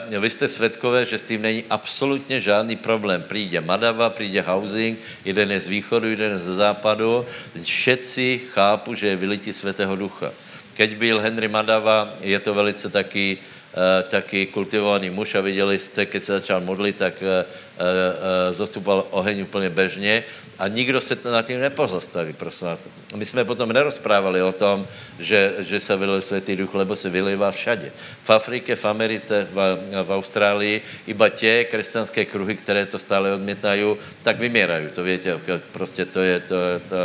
[0.09, 3.25] Uh, vy jste svědkové, že s tím není absolutně žádný problém.
[3.29, 7.27] Přijde Madava, přijde Housing, jeden je z východu, jeden je ze západu.
[7.63, 10.31] Všetci chápu, že je vylití Světého ducha.
[10.75, 13.39] Keď byl Henry Madava, je to velice taky
[13.73, 19.07] Eh, taky kultivovaný muž a viděli jste, keď se začal modlit, tak uh, uh, zastupoval
[19.11, 20.25] oheň úplně bežně
[20.59, 22.89] a nikdo se nad tím nepozastaví, prosím vás.
[23.17, 24.87] My jsme potom nerozprávali o tom,
[25.19, 27.93] že, že se vylil světý duch, lebo se vylivá všade.
[28.23, 29.57] V Afrike, v Americe, v,
[30.05, 35.41] v Austrálii, iba tě křesťanské kruhy, které to stále odmětají, tak vyměrají, to víte,
[35.73, 36.57] prostě to je to,
[36.89, 36.97] to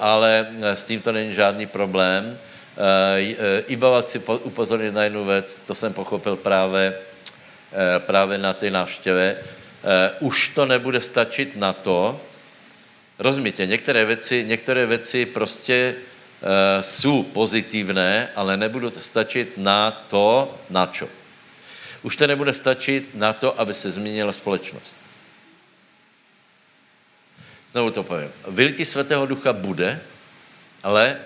[0.00, 2.38] ale s tím to není žádný problém.
[2.76, 6.98] Eh, eh, iba vás si upozornit na jednu věc, to jsem pochopil právě,
[7.72, 9.36] eh, právě na té návštěvě.
[10.20, 12.20] Už to nebude stačit na to,
[13.18, 15.94] rozumíte, některé věci, některé věci prostě
[16.80, 21.08] jsou pozitivné, ale nebudou stačit na to, na čo.
[22.02, 24.94] Už to nebude stačit na to, aby se změnila společnost.
[27.72, 28.30] Znovu to povím.
[28.48, 30.00] Vylití Svatého Ducha bude,
[30.82, 31.18] ale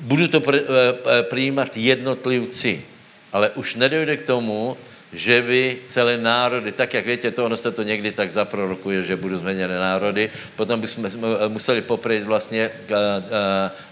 [0.00, 2.84] budu to eh, eh, přijímat jednotlivci,
[3.32, 4.76] ale už nedojde k tomu,
[5.12, 9.16] že by celé národy, tak jak víte, to ono se to někdy tak zaprorokuje, že
[9.16, 12.70] budou změněné národy, potom bychom eh, museli poprejít vlastně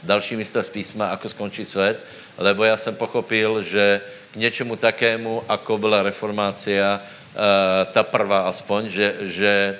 [0.02, 2.00] další místa z písma, ako skončí svět,
[2.38, 4.00] lebo já jsem pochopil, že
[4.32, 7.00] k něčemu takému, ako byla reformácia,
[7.92, 9.78] ta prvá aspoň, že, že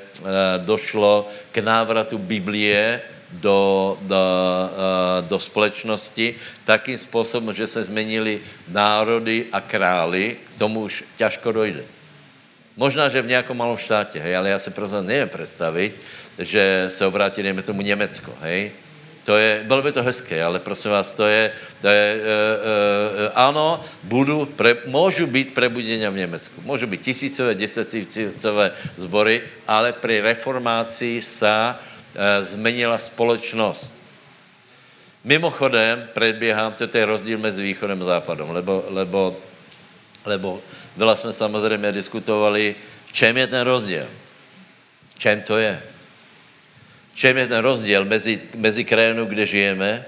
[0.61, 6.34] došlo k návratu Biblie do, do, eh, do společnosti
[6.64, 11.84] takým způsobem, že se změnili národy a králi, k tomu už těžko dojde.
[12.76, 15.92] Možná, že v nějakom malom štátě, hej, ale já se prostě nevím představit,
[16.38, 18.72] že se obrátí, dejme tomu, Německo, hej.
[19.24, 23.30] To je, bylo by to hezké, ale prosím vás, to je, to je e, e,
[23.34, 26.62] ano, budu, pre, můžu být prebuděně v Německu.
[26.62, 31.95] Můžu být tisícové, desetitisícové zbory, ale při reformácii sa Eh,
[32.42, 33.94] změnila společnost.
[35.24, 39.37] Mimochodem, předběhám, to je rozdíl mezi východem a západem, lebo, lebo,
[40.24, 40.62] lebo
[40.96, 42.74] byla jsme samozřejmě diskutovali,
[43.05, 44.07] v čem je ten rozdíl.
[45.09, 45.83] V čem to je?
[47.12, 49.90] V čem je ten rozdíl mezi, mezi krajinou, kde žijeme?
[49.90, 50.05] E,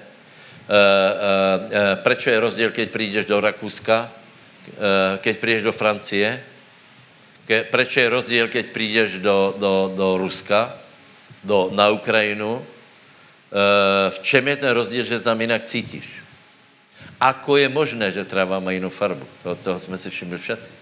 [0.71, 4.13] e, e, proč je rozdíl, keď přijdeš do Rakouska,
[5.19, 6.45] keď přijdeš do Francie?
[7.71, 10.79] Proč je rozdíl, keď přijdeš do, do, do Ruska?
[11.45, 16.07] Do, na Ukrajinu, eh, v čem je ten rozdíl, že tam jinak cítíš?
[17.21, 19.27] Ako je možné, že tráva má jinou farbu?
[19.43, 20.73] To, toho jsme si všimli všetci.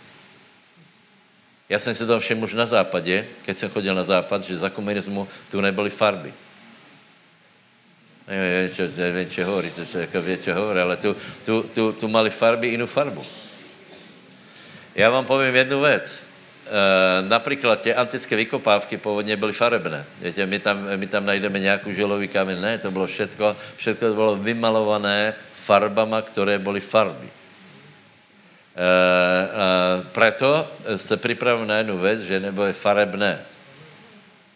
[1.68, 4.70] Já jsem si to všiml už na západě, keď jsem chodil na západ, že za
[4.70, 6.34] komunismu tu nebyly farby.
[8.28, 12.30] Nevím, čo, nevím, hovorí, to, jako vie, čo hovorí, ale tu, tu, tu, tu mali
[12.30, 13.22] farby jinou farbu.
[14.94, 16.26] Já vám povím jednu věc.
[16.66, 20.04] Eh, například tě antické vykopávky původně byly farebné.
[20.20, 22.60] Víte, my tam, my tam najdeme nějakou želový kamen.
[22.60, 27.26] Ne, to bylo všetko, všetko to bylo vymalované farbama, které byly farby.
[27.26, 27.30] E, e,
[30.12, 33.38] preto se připravím na jednu věc, že nebo je farebné.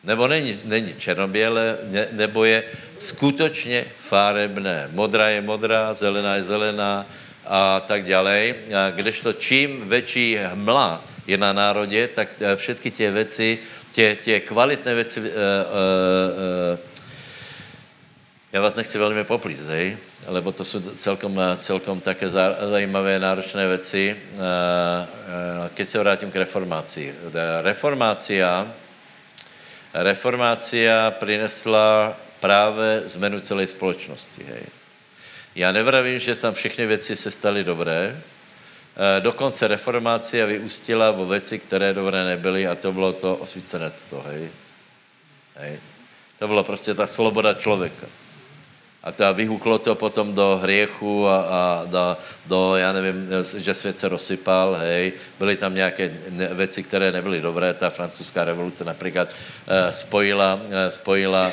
[0.05, 2.63] Nebo není, není černobělé, ne, nebo je
[2.99, 4.89] skutečně farebné.
[4.93, 7.07] Modrá je modrá, zelená je zelená
[7.47, 8.55] a tak dále.
[8.95, 13.59] Kdežto čím větší hmla je na národě, tak eh, všechny tě věci,
[13.93, 16.79] tě kvalitné věci, uh, uh, uh,
[18.53, 19.97] já vás nechci velmi poplíst, hej?
[20.27, 22.29] lebo to jsou celkom, celkom také
[22.71, 24.17] zajímavé, náročné věci.
[25.75, 27.15] Keď se vrátím k reformácii.
[27.63, 28.73] Reformácia
[29.95, 34.45] Reformácia prinesla právě zmenu celé společnosti.
[34.49, 34.63] Hej.
[35.55, 38.23] Já nevravím, že tam všechny věci se staly dobré,
[39.21, 44.49] dokonce reformácia vyústila vo věci, které dobré nebyly a to bylo to osvícenectvo, hej.
[45.57, 45.81] hej.
[46.39, 48.07] To bylo prostě ta sloboda člověka.
[49.03, 52.17] A to vyhuklo to potom do hriechu a, a do,
[52.47, 55.13] do, já nevím, že svět se rozsypal, hej.
[55.39, 56.13] Byly tam nějaké
[56.53, 57.75] věci, které nebyly dobré.
[57.75, 61.53] Ta francouzská revoluce například uh, spojila, uh, spojila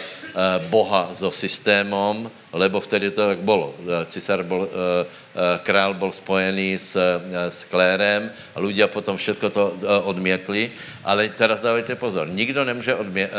[0.69, 3.73] Boha so systémom, lebo vtedy to tak bylo.
[4.05, 4.69] Cisár bol,
[5.65, 6.93] král byl spojený s,
[7.49, 9.63] s klérem a ľudia potom všetko to
[10.05, 10.69] odmětli.
[11.01, 13.29] Ale teraz dávajte pozor, nikdo nemůže odmě,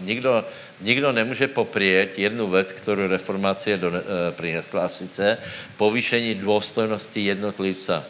[0.00, 0.44] nikdo,
[0.80, 3.92] nikdo nemůže poprijet jednu věc, kterou reformácie do,
[4.32, 5.38] přinesla, a sice
[5.76, 8.04] povýšení důstojnosti jednotlivca.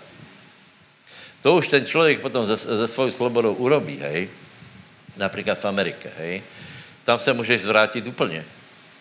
[1.43, 4.29] To už ten člověk potom ze, ze svou slobodou urobí, hej?
[5.17, 6.43] Například v Americe, hej?
[7.07, 8.45] Tam se můžeš zvrátit úplně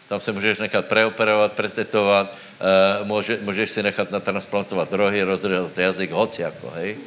[0.08, 2.38] tam se můžeš nechat preoperovat, pretetovat,
[3.02, 6.98] uh, může, můžeš si nechat natransplantovat rohy, rozrezat jazyk, hoci jako, hej.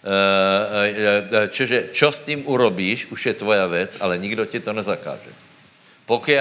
[0.00, 0.10] Uh,
[1.30, 5.30] uh, čiže čo s tím urobíš, už je tvoja věc, ale nikdo ti to nezakáže.
[6.06, 6.34] Pokud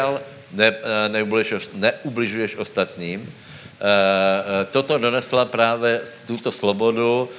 [0.51, 0.73] ne,
[1.07, 3.33] neubližuješ, neubližuješ ostatním,
[4.71, 7.29] toto donesla právě tuto slobodu,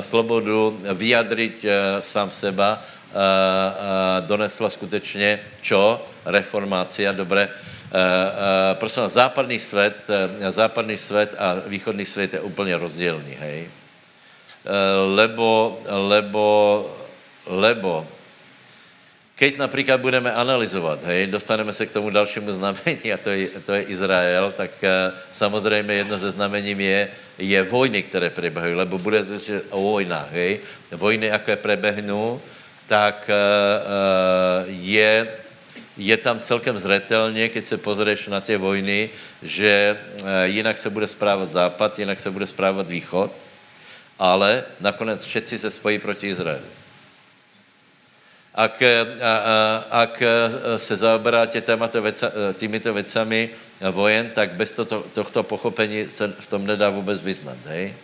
[0.00, 1.64] slobodu vyjadřit
[2.00, 2.84] sám seba,
[4.20, 6.06] donesla skutečně čo?
[6.24, 7.48] reformácia, dobré.
[7.48, 9.96] Uh, prosím vás, západný svět,
[10.50, 13.70] západný svět a východný svět je úplně rozdílný, hej.
[15.14, 16.46] Lebo, lebo,
[17.46, 18.06] lebo,
[19.34, 23.72] keď například budeme analyzovat, hej, dostaneme se k tomu dalšímu znamení a to je, to
[23.72, 24.70] je Izrael, tak
[25.30, 27.08] samozřejmě jedno ze znamením je,
[27.38, 29.24] je vojny, které preběhají, lebo bude
[29.70, 30.60] o vojnách, hej.
[30.92, 32.40] Vojny, jaké prebehnou,
[32.90, 35.40] tak uh, uh, je
[36.00, 39.10] je tam celkem zretelně, keď se pozrieš na ty vojny,
[39.42, 43.32] že eh, jinak se bude správat západ, jinak se bude správat východ,
[44.18, 46.64] ale nakonec všetci se spojí proti Izraeli.
[48.54, 49.06] Ak, eh,
[49.90, 50.28] ak eh,
[50.78, 51.62] se zaoberáte
[52.56, 53.50] týmito věcami
[53.90, 57.58] vojen, tak bez toho, tohto pochopení se v tom nedá vůbec vyznat.
[57.66, 57.94] Hej?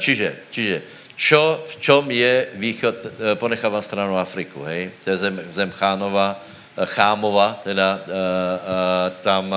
[0.00, 0.82] Čiže, čiže
[1.18, 2.94] čo, v čom je východ,
[3.42, 4.94] ponechávám stranu Afriku, hej?
[5.02, 6.38] To je zem, zem Chánova,
[6.94, 9.54] Chámova, teda eh, eh, tam,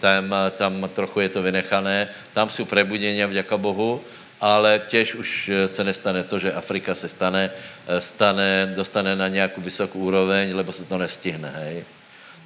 [0.00, 0.24] tam,
[0.56, 4.00] tam trochu je to vynechané, tam jsou prebudění vďaka Bohu,
[4.40, 7.50] ale těž už se nestane to, že Afrika se stane,
[7.86, 11.84] eh, stane, dostane na nějakou vysokou úroveň, lebo se to nestihne, hej.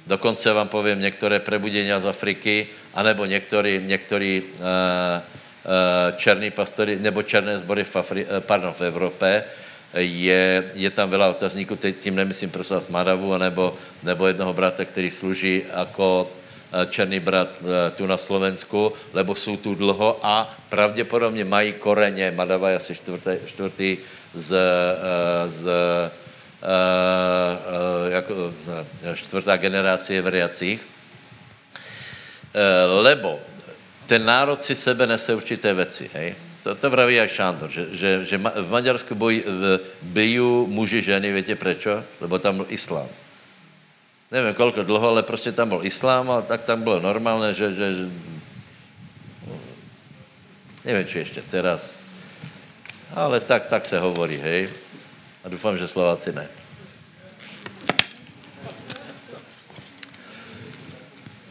[0.07, 4.63] Dokonce vám povím některé prebudění z Afriky, anebo některý, některý uh,
[6.15, 9.43] černý pastory, nebo černé zbory v, Afri, pardon, v Evropě,
[9.95, 14.85] je, je tam veľa otazníků, teď tím nemyslím prosím vás Maravu, nebo, nebo jednoho brata,
[14.85, 16.31] který služí jako
[16.73, 22.31] eh, černý brat eh, tu na Slovensku, lebo jsou tu dlho a pravděpodobně mají koreně,
[22.35, 23.97] Madava je asi čtvrtý, čtvrtý
[24.33, 25.63] z, eh, z
[28.07, 28.53] jako
[29.13, 30.81] čtvrtá generace veriacích,
[32.87, 33.39] lebo
[34.07, 36.35] ten národ si sebe nese určité věci, hej?
[36.63, 39.43] To, to vraví aj Šándor, že, že, že v Maďarsku boj,
[40.01, 42.03] bijú muži, ženy, víte prečo?
[42.19, 43.07] Lebo tam byl islám.
[44.31, 47.87] Nevím, kolko dlouho, ale prostě tam byl islám a tak tam bylo normálné, že, že
[50.85, 51.95] nevím, či ještě teraz,
[53.15, 54.69] ale tak, tak se hovorí, hej.
[55.43, 56.47] A doufám, že Slováci ne.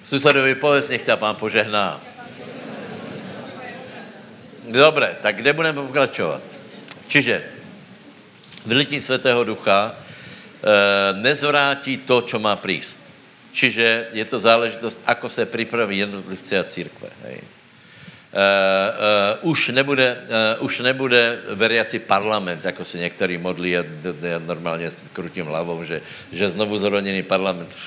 [0.03, 2.01] Susedovi povedz, nech tě pán požehná.
[4.67, 6.43] Dobré, tak kde budeme pokračovat?
[7.07, 7.43] Čiže
[8.67, 9.97] vylití Svatého Ducha e,
[11.23, 12.99] nezvrátí to, čo má príst.
[13.57, 17.09] Čiže je to záležitost, ako se připraví jednotlivci a církve.
[17.25, 17.41] Hej.
[18.37, 18.43] Uh,
[19.41, 20.13] uh, už, nebude,
[20.61, 23.85] uh, už nebude veriaci parlament, jako si některý modlí, já,
[24.23, 26.03] já normálně krutím hlavou, že,
[26.33, 27.79] že znovu zorodený parlament,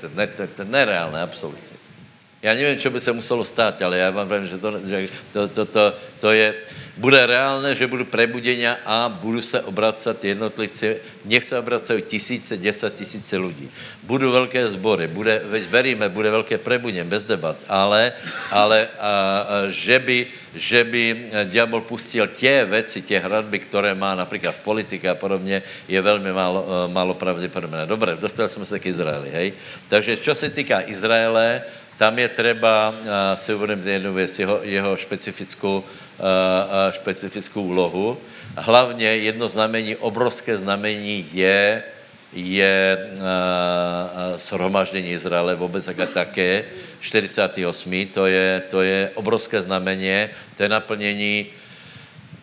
[0.00, 1.69] to, ne, to nereálné, absolutně.
[2.42, 5.48] Já nevím, co by se muselo stát, ale já vám vím, že to, že to,
[5.48, 6.54] to, to, to je,
[6.96, 12.94] bude reálné, že budu prebuděni a budu se obracet jednotlivci, nech se obracají tisíce, deset
[12.94, 13.70] tisíce lidí.
[14.02, 18.12] Budu velké sbory, bude, veríme, bude velké prebudění, bez debat, ale,
[18.50, 24.14] ale a, a, že, by, že by diabol pustil tě věci, tě hradby, které má
[24.14, 27.86] například v politice a podobně, je velmi málo, málo pravděpodobné.
[27.86, 29.52] Dobře, dostali jsme se k Izraeli, hej?
[29.88, 31.62] Takže co se týká Izraele,
[32.00, 38.16] tam je třeba uh, si uvědomit jednu věc, jeho, jeho specifickou, uh, uh, specifickou úlohu.
[38.56, 41.82] Hlavně jedno znamení, obrovské znamení je
[42.32, 43.10] je
[44.36, 46.64] shromaždění Izraele vůbec také
[47.00, 48.06] 48.
[48.14, 51.46] To je, to je obrovské znamení, to je naplnění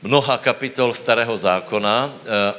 [0.01, 2.13] mnoha kapitol starého zákona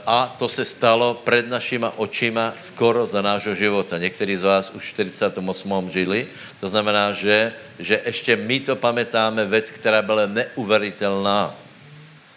[0.07, 3.99] a to se stalo před našima očima skoro za nášho života.
[3.99, 5.91] Někteří z vás už v 48.
[5.91, 6.27] žili,
[6.61, 11.55] to znamená, že, že ještě my to pamätáme věc, která byla neuveritelná.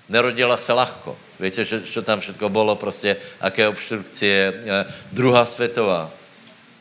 [0.10, 1.18] Nerodila se lahko.
[1.40, 4.54] Víte, že, že tam všetko bylo, prostě, aké obstrukcie.
[5.12, 6.12] Druhá světová.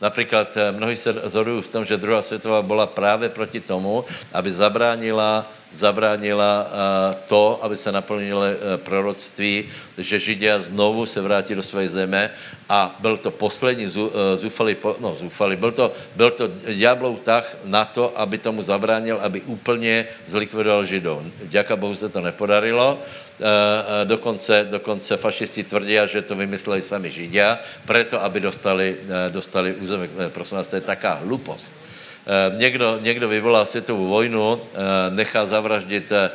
[0.01, 4.51] Například eh, mnohí se zhodují v tom, že druhá světová byla právě proti tomu, aby
[4.51, 9.65] zabránila zabránila eh, to, aby se naplnilo eh, proroctví,
[9.97, 12.29] že Židia znovu se vrátí do své zeme
[12.69, 13.87] a byl to poslední
[14.35, 19.41] zúfalý, no zúfalý, byl to, byl to ďáblov tah na to, aby tomu zabránil, aby
[19.41, 21.23] úplně zlikvidoval Židov.
[21.51, 22.99] Děka Bohu se to nepodarilo,
[24.03, 28.97] dokonce, dokonce fašisti tvrdí, že to vymysleli sami Židia, proto, aby dostali,
[29.29, 30.09] dostali území.
[30.29, 31.73] Prosím vás, to je taká hlupost.
[32.31, 34.77] Eh, někdo, někdo vyvolá světovou vojnu, eh,
[35.11, 36.31] nechá zavraždit eh,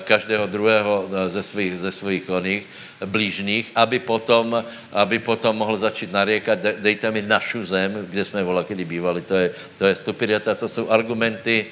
[0.00, 2.66] každého druhého ze svých, ze svých oných
[3.06, 8.66] blížných, aby potom, aby potom mohl začít narěkat, dejte mi našu zem, kde jsme vola,
[8.66, 11.66] kdy bývali, to je, to je stupidita, to jsou argumenty,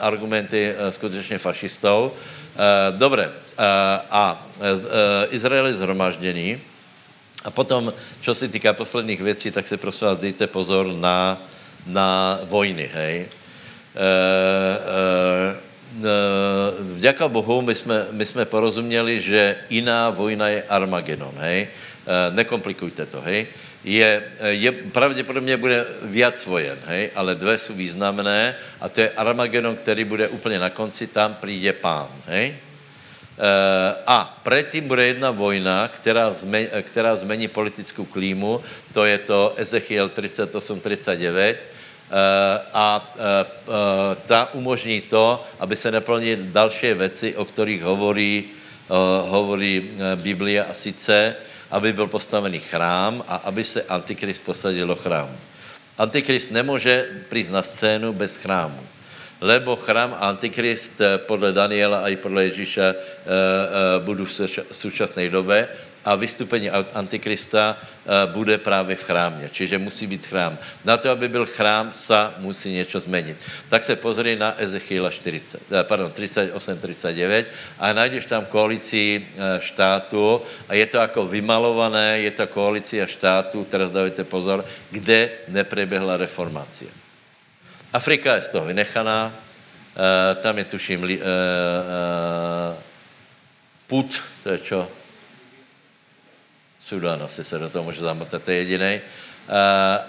[0.00, 2.12] argumenty skutečně fašistů.
[2.90, 3.30] Dobré,
[4.10, 4.46] a
[5.30, 6.60] Izrael je zhromažděný,
[7.44, 11.38] a potom, co se týká posledních věcí, tak se prosím vás dejte pozor na,
[11.86, 13.16] na vojny, hej.
[13.24, 13.28] E,
[14.76, 15.56] e,
[16.80, 21.60] vďaka Bohu my jsme, my jsme porozuměli, že jiná vojna je Armagedon, hej.
[21.62, 21.68] E,
[22.30, 23.46] nekomplikujte to, hej.
[23.86, 29.76] Je, je, pravděpodobně bude víc vojen, hej, ale dvě jsou významné a to je Armagedon,
[29.76, 32.54] který bude úplně na konci, tam přijde pán, hej.
[34.06, 38.60] A předtím bude jedna vojna, která, zme, která zmení politickou klímu,
[38.92, 41.75] to je to Ezechiel 38-39, Eh,
[42.72, 48.44] a eh, eh, ta umožní to, aby se naplnily další věci, o kterých hovorí,
[49.26, 51.34] hovorí Biblia a sice,
[51.70, 55.36] aby byl postavený chrám a aby se Antikrist posadil do chrámu.
[55.98, 58.80] Antikrist nemůže přijít na scénu bez chrámu.
[59.40, 62.94] Lebo chrám Antikrist podle Daniela a i podle Ježíša
[63.98, 65.68] budou v současné době
[66.06, 69.50] a vystupení Antikrista eh, bude právě v chrámě.
[69.52, 70.58] Čiže musí být chrám.
[70.84, 73.42] Na to, aby byl chrám, sa musí něco změnit.
[73.68, 79.58] Tak se pozri na Ezechiela 40, eh, pardon, 38, 39 a najdeš tam koalici eh,
[79.60, 86.16] štátu a je to jako vymalované, je to koalice štátu, teraz dávajte pozor, kde nepreběhla
[86.16, 86.90] reformácia.
[87.92, 89.32] Afrika je z toho vynechaná,
[90.42, 91.00] tam je tuším
[93.86, 94.80] put, to je čo?
[96.86, 99.00] Sudán asi se do toho může zamotat, to je jediný.
[99.46, 99.52] Uh,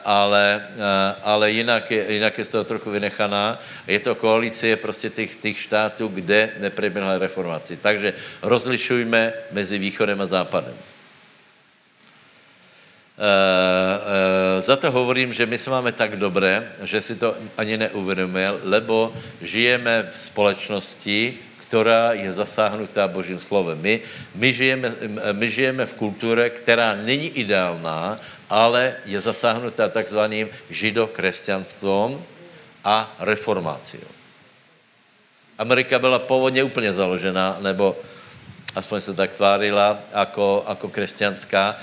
[0.06, 0.82] ale, uh,
[1.24, 3.60] ale jinak, je, jinak je z toho trochu vynechaná.
[3.88, 7.78] Je to koalice prostě těch, těch štátů, kde nepreběhla reformace.
[7.78, 10.74] Takže rozlišujme mezi východem a západem.
[10.74, 10.78] Uh,
[13.18, 18.60] uh, za to hovorím, že my se máme tak dobré, že si to ani neuvědomujeme,
[18.64, 23.76] lebo žijeme v společnosti, která je zasáhnutá Božím slovem.
[23.76, 24.00] My,
[24.36, 24.88] my, žijeme,
[25.32, 32.24] my žijeme v kultuře, která není ideálná, ale je zasáhnutá takzvaným židokresťanstvом
[32.84, 34.08] a reformáciou.
[35.60, 38.00] Amerika byla původně úplně založená, nebo
[38.76, 41.76] aspoň se tak tvárila, jako, jako křesťanská.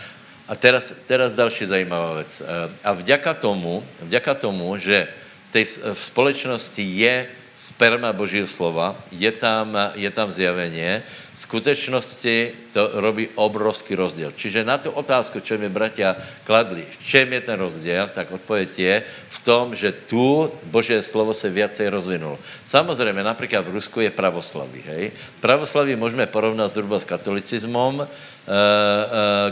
[0.48, 2.42] A teraz, teraz další zajímavá věc.
[2.84, 5.08] A vďaka tomu, vďaka tomu, že
[5.52, 12.98] v v společnosti je sperma Božího slova, je tam, je tam zjavenie, v skutečnosti to
[12.98, 14.34] robí obrovský rozdíl.
[14.34, 18.70] Čiže na tu otázku, čo mi bratia kladli, v čem je ten rozdíl, tak odpověď
[18.78, 22.38] je v tom, že tu Boží slovo se viacej rozvinulo.
[22.64, 25.12] Samozřejmě, například v Rusku je pravoslaví, hej.
[25.40, 28.43] Pravoslaví můžeme porovnat zhruba s katolicizmom, eh,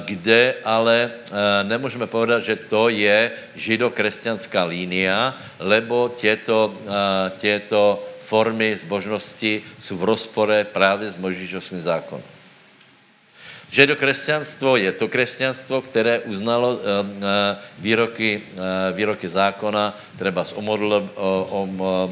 [0.05, 6.75] kde ale eh, nemůžeme povedat, že to je židokresťanská línia, lebo těto,
[7.37, 12.25] těto formy zbožnosti jsou v rozpore právě s Možíšovským zákonem.
[13.73, 16.81] Že do křesťanstvo je to křesťanstvo, které uznalo
[17.79, 18.43] výroky,
[18.93, 21.61] výroky zákona, třeba o, modl, o, o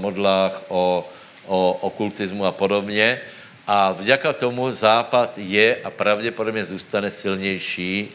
[0.01, 1.09] modlách, o,
[1.47, 3.21] o okultismu a podobně.
[3.71, 8.11] A vďaka tomu Západ je a pravděpodobně zůstane silnější,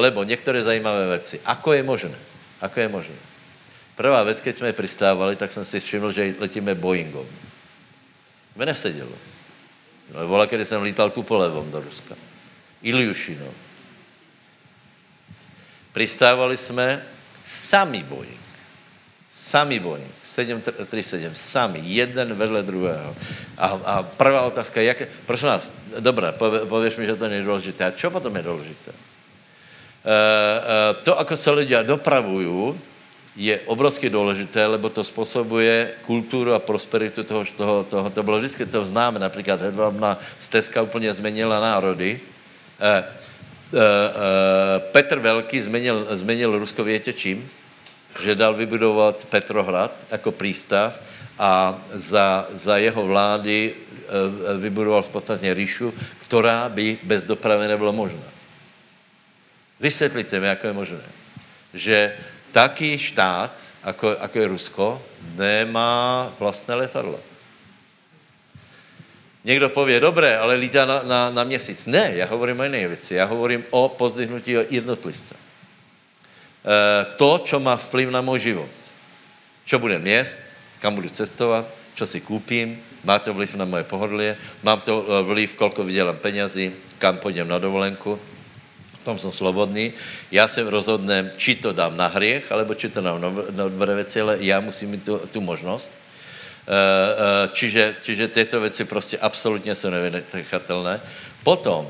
[0.00, 1.40] lebo některé zajímavé věci.
[1.44, 2.18] Ako je možné?
[2.60, 3.16] Ako je možné?
[3.96, 7.26] Prvá věc, když jsme přistávali, tak jsem si všiml, že letíme Boeingom.
[8.56, 9.16] Mě nesedělo.
[10.12, 12.14] No, vola, když jsem lítal tu polevom do Ruska.
[12.82, 13.46] Iliušino.
[15.92, 17.04] Pristávali jsme,
[17.44, 18.40] sami Boeing,
[19.32, 23.16] sami Boeing, 737, sami, jeden vedle druhého.
[23.58, 26.32] A, a prvá otázka, jak, prosím vás, dobré,
[26.68, 27.84] pověš mi, že to není důležité.
[27.84, 28.90] A čo potom je důležité?
[28.90, 32.78] Uh, uh, to, ako se lidé dopravují,
[33.36, 38.10] je obrovsky důležité, lebo to způsobuje kulturu a prosperitu toho, toho, toho.
[38.10, 42.20] To bylo vždycky, to známe, například hedvábná stezka úplně změnila národy.
[42.22, 43.82] Uh, uh, uh,
[44.94, 47.50] Petr Velký změnil, změnil Rusko, větě čím?
[48.22, 51.02] Že dal vybudovat Petrohrad jako přístav
[51.38, 53.74] a za, za jeho vlády
[54.58, 58.22] vybudoval v podstatě říšu, která by bez dopravy nebyla možná.
[59.80, 61.02] Vysvětlíte mi, jak je možné,
[61.74, 62.16] že
[62.52, 63.52] taký štát,
[63.86, 65.02] jako, jako je Rusko,
[65.36, 67.20] nemá vlastné letadlo.
[69.44, 71.86] Někdo pově, dobré, ale lítá na, na, na měsíc.
[71.86, 73.14] Ne, já hovorím o jiné věci.
[73.14, 75.34] Já hovorím o pozdihnutí jednotlivce.
[76.64, 78.70] E, to, co má vplyv na můj život.
[79.66, 80.40] Co bude měst,
[80.80, 85.22] kam budu cestovat, co si koupím, má to vliv na moje pohodlie, mám to e,
[85.22, 88.20] vliv, kolko vydělám penězí, kam půjdem na dovolenku,
[89.04, 89.92] tom jsem slobodný.
[90.30, 93.30] Já jsem rozhodne, či to dám na hriech, alebo či to dám na
[93.68, 95.90] dobré věci, ale já musím mít tu, tu možnost.
[95.90, 101.00] Eh, eh, čiže, čiže tyto věci prostě absolutně jsou nevynechatelné.
[101.42, 101.88] Potom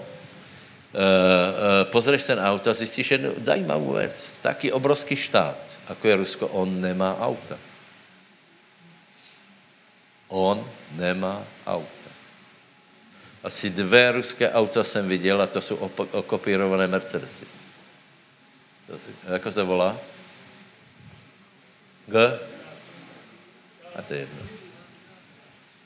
[0.94, 4.36] eh, pozřeš se na auta, zjistíš jednu zajímavou věc.
[4.42, 5.56] Taký obrovský štát,
[5.88, 7.58] jako je Rusko, on nemá auta.
[10.28, 12.10] On nemá auta.
[13.42, 17.46] Asi dvě ruské auta jsem viděl a to jsou okopírované Mercedesy.
[19.28, 19.98] Jako se volá?
[22.06, 22.38] G?
[23.96, 24.42] A to je jedno.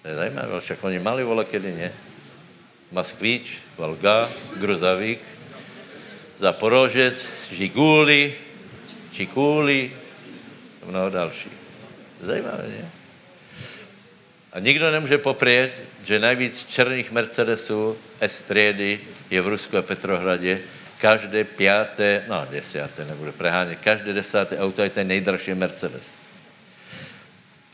[0.02, 1.92] To je zajímavé, však oni mali vole kedy, ne?
[2.92, 5.20] Moskvíč, Volga, Gruzavík,
[6.36, 8.34] Zaporožec, Žiguli,
[9.12, 9.92] Čikuli,
[10.86, 11.50] mnoho další.
[12.20, 12.90] Zajímavé, ne?
[14.52, 20.60] A nikdo nemůže poprijet, že nejvíc černých Mercedesů S-triedy je v Rusku a Petrohradě.
[20.98, 26.23] Každé páté, no desáté, nebudu prehánět, každé desáté auto je ten nejdražší Mercedes.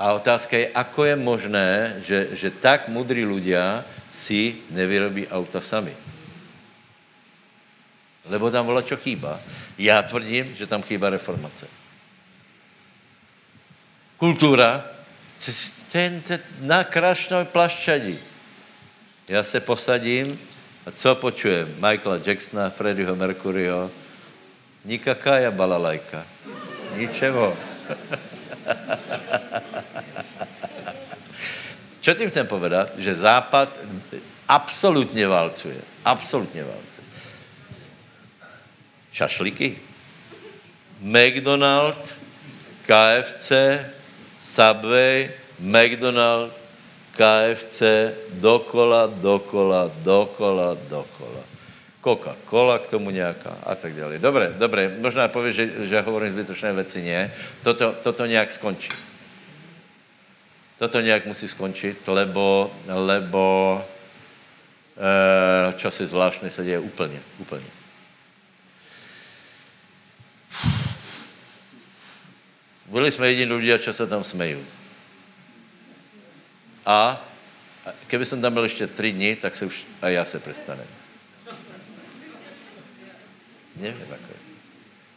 [0.01, 1.69] A otázka je, ako je možné,
[2.01, 5.93] že, že tak mudrí ľudia si nevyrobí auta sami.
[8.25, 9.37] Lebo tam volá, čo chýba.
[9.77, 11.69] Já tvrdím, že tam chýba reformace.
[14.17, 14.85] Kultura,
[15.93, 18.19] ten, ten na krašnou plaščadí.
[19.29, 20.41] Já se posadím
[20.87, 21.77] a co počujem?
[21.77, 23.91] Michaela Jacksona, Freddieho Mercuryho.
[24.85, 26.25] Nikaká je balalajka.
[26.97, 27.57] Ničeho.
[32.01, 32.97] Čo tím chcem povedat?
[32.97, 33.69] Že Západ
[34.49, 35.77] absolutně válcuje.
[36.05, 37.07] Absolutně válcuje.
[39.13, 39.79] Šašliky.
[41.01, 41.97] McDonald,
[42.83, 43.53] KFC,
[44.39, 45.31] Subway,
[45.61, 46.53] McDonald,
[47.13, 47.83] KFC,
[48.31, 51.45] dokola, dokola, dokola, dokola.
[52.01, 54.19] Coca-Cola k tomu nějaká a tak dále.
[54.19, 57.33] Dobré, dobré, možná pověš, že, že hovorím zbytočné věci, ne.
[57.63, 58.89] Toto, toto nějak skončí.
[60.81, 63.45] Toto nějak musí skončit, lebo, lebo
[64.97, 67.67] e, časy zvláštné se děje úplně, úplně.
[72.87, 74.65] Byli jsme jediní lidé, co se tam smejí.
[76.87, 77.29] A
[78.07, 80.89] keby jsem tam byl ještě tři dny, tak se už a já se prestanem.
[83.77, 84.41] Nevím, jako je.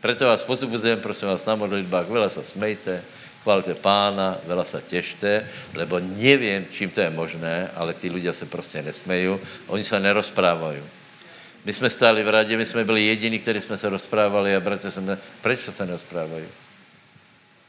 [0.02, 3.00] Preto vás pozbuzujem, prosím vás, na modlitbách, veľa sa smejte,
[3.44, 5.44] chválte pána, veľa sa tešte,
[5.76, 9.38] lebo nevím, čím to je možné, ale ty ľudia se prostě nesmejí,
[9.68, 10.82] oni se nerozprávají.
[11.66, 14.92] My jsme stáli v radě, my jsme byli jediní, kteří jsme se rozprávali a bratře
[14.92, 16.46] jsme, proč se nerozprávají?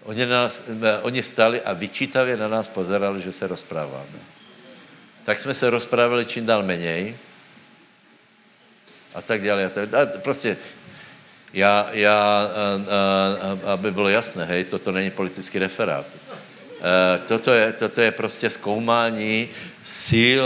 [0.04, 0.62] Oni, na nás,
[1.02, 4.20] oni stali a vyčítavě na nás pozerali, že se rozpráváme.
[5.24, 7.16] Tak jsme se rozprávali čím dál menej
[9.14, 9.64] a tak dále.
[9.64, 10.06] A tak dále.
[10.06, 10.56] Prostě
[11.54, 12.48] já, já,
[13.64, 16.06] aby bylo jasné, hej, toto není politický referát.
[17.28, 19.48] Toto je, toto je prostě zkoumání
[20.06, 20.44] sil,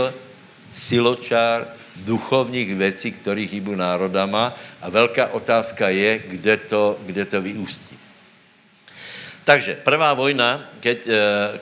[0.73, 7.99] siločár, duchovních věcí, které hýbu národama a velká otázka je, kde to, kde to vyústí.
[9.43, 11.17] Takže prvá vojna, keď, eh,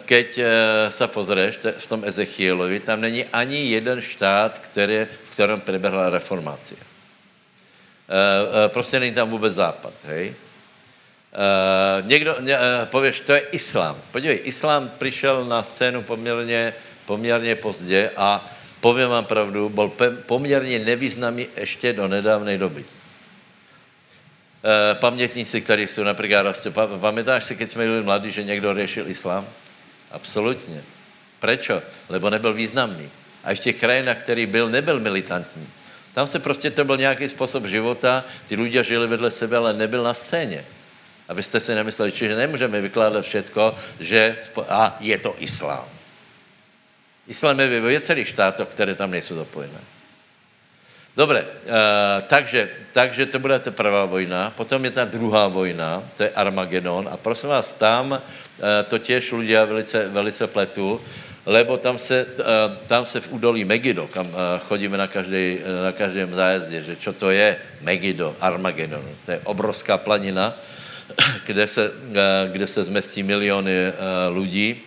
[0.06, 0.48] keď eh,
[0.92, 6.84] se pozřeš v tom Ezechielovi, tam není ani jeden štát, který, v kterém prebehla reformácia.
[8.10, 10.36] Eh, prostě není tam vůbec západ, hej?
[12.02, 12.36] Někdo,
[12.86, 14.02] pověš, to je islám.
[14.12, 16.74] Podívej, islám přišel na scénu poměrně,
[17.06, 18.46] poměrně pozdě a
[18.80, 19.92] povím vám pravdu, byl
[20.26, 22.86] poměrně nevýznamný ještě do nedávné doby.
[24.94, 26.72] pamětníci, kteří jsou například rastou.
[26.72, 29.46] Pamätáš si, keď jsme byli mladí, že někdo řešil islám?
[30.12, 30.84] Absolutně.
[31.40, 31.82] Prečo?
[32.10, 33.10] Lebo nebyl významný.
[33.44, 35.68] A ještě krajina, který byl, nebyl militantní.
[36.14, 40.04] Tam se prostě to byl nějaký způsob života, ty lidé žili vedle sebe, ale nebyl
[40.04, 40.66] na scéně.
[41.28, 44.38] Abyste si nemysleli, že nemůžeme vykládat všetko, že
[44.68, 45.86] a je to islám.
[47.28, 49.80] Islám je ve viacerých štátoch, které tam nejsou zapojené.
[51.18, 56.24] Dobre, uh, takže, takže to bude ta prvá vojna, potom je ta druhá vojna, to
[56.24, 58.20] je Armagedon a prosím vás, tam uh,
[58.86, 61.02] to těž ľudia velice, velice pletu,
[61.48, 64.36] lebo tam se, uh, tam se v údolí Megido, kam uh,
[64.68, 69.96] chodíme na, každý, na každém zájezdě, že čo to je Megido, Armagedon, to je obrovská
[69.98, 70.52] planina,
[71.48, 71.92] kde se,
[72.52, 73.96] kde se zmestí miliony
[74.36, 74.84] lidí,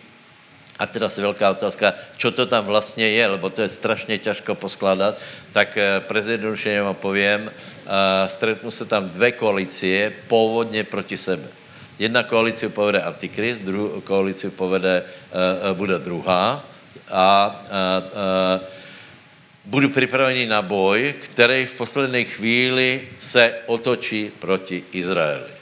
[0.81, 4.55] a teda se velká otázka, čo to tam vlastně je, lebo to je strašně těžko
[4.55, 5.21] poskládat,
[5.53, 7.51] tak eh, prezidentšeně vám povím,
[8.27, 11.60] stretnu se tam dvě koalicie původně proti sebe.
[12.01, 16.65] Jedna koalici povede Antikrist, druhou koalici povede, uh, bude druhá
[17.09, 17.25] a
[17.61, 18.67] uh, uh,
[19.65, 25.53] budu připravený na boj, který v poslední chvíli se otočí proti Izraeli.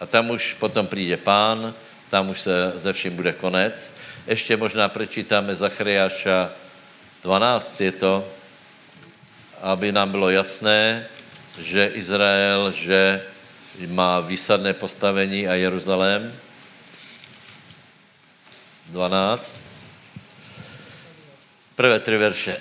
[0.00, 1.74] A tam už potom přijde pán,
[2.10, 3.92] tam už se ze vším bude konec
[4.26, 6.50] ještě možná prečítáme Zachariáša
[7.22, 8.28] 12, je to,
[9.60, 11.06] aby nám bylo jasné,
[11.60, 13.22] že Izrael, že
[13.88, 16.32] má výsadné postavení a Jeruzalém.
[18.92, 19.56] 12.
[21.74, 22.56] Prvé tři verše.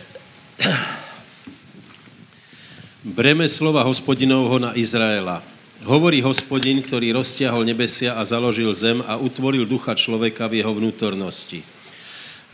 [3.03, 5.43] Breme slova hospodinovho na Izraela.
[5.83, 11.59] Hovorí hospodin, ktorý roztiahol nebesia a založil zem a utvoril ducha človeka v jeho vnútornosti.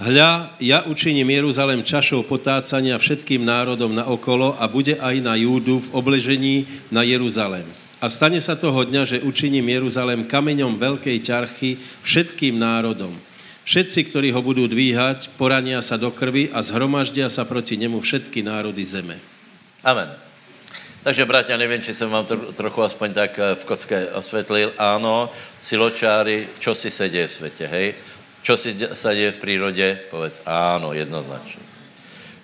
[0.02, 5.78] Hľa, ja učiním Jeruzalém čašou potácania všetkým národom na okolo a bude aj na Júdu
[5.86, 7.68] v obležení na Jeruzalém.
[8.00, 13.12] A stane sa toho dňa, že učiním Jeruzalém kameňom veľkej ťarchy všetkým národom.
[13.68, 18.40] Všetci, ktorí ho budú dvíhať, porania sa do krvi a zhromaždia sa proti nemu všetky
[18.42, 19.20] národy zeme.
[19.84, 20.10] Amen.
[21.04, 24.74] Takže, bratia, nevím, či jsem vám to trochu aspoň tak eh, v kocke osvětlil.
[24.78, 25.30] Ano,
[25.60, 27.94] siločáry, čo si se děje v světě, hej?
[28.42, 30.00] Čo si se děje v přírodě?
[30.10, 31.69] Povedz, ano, jednoznačně.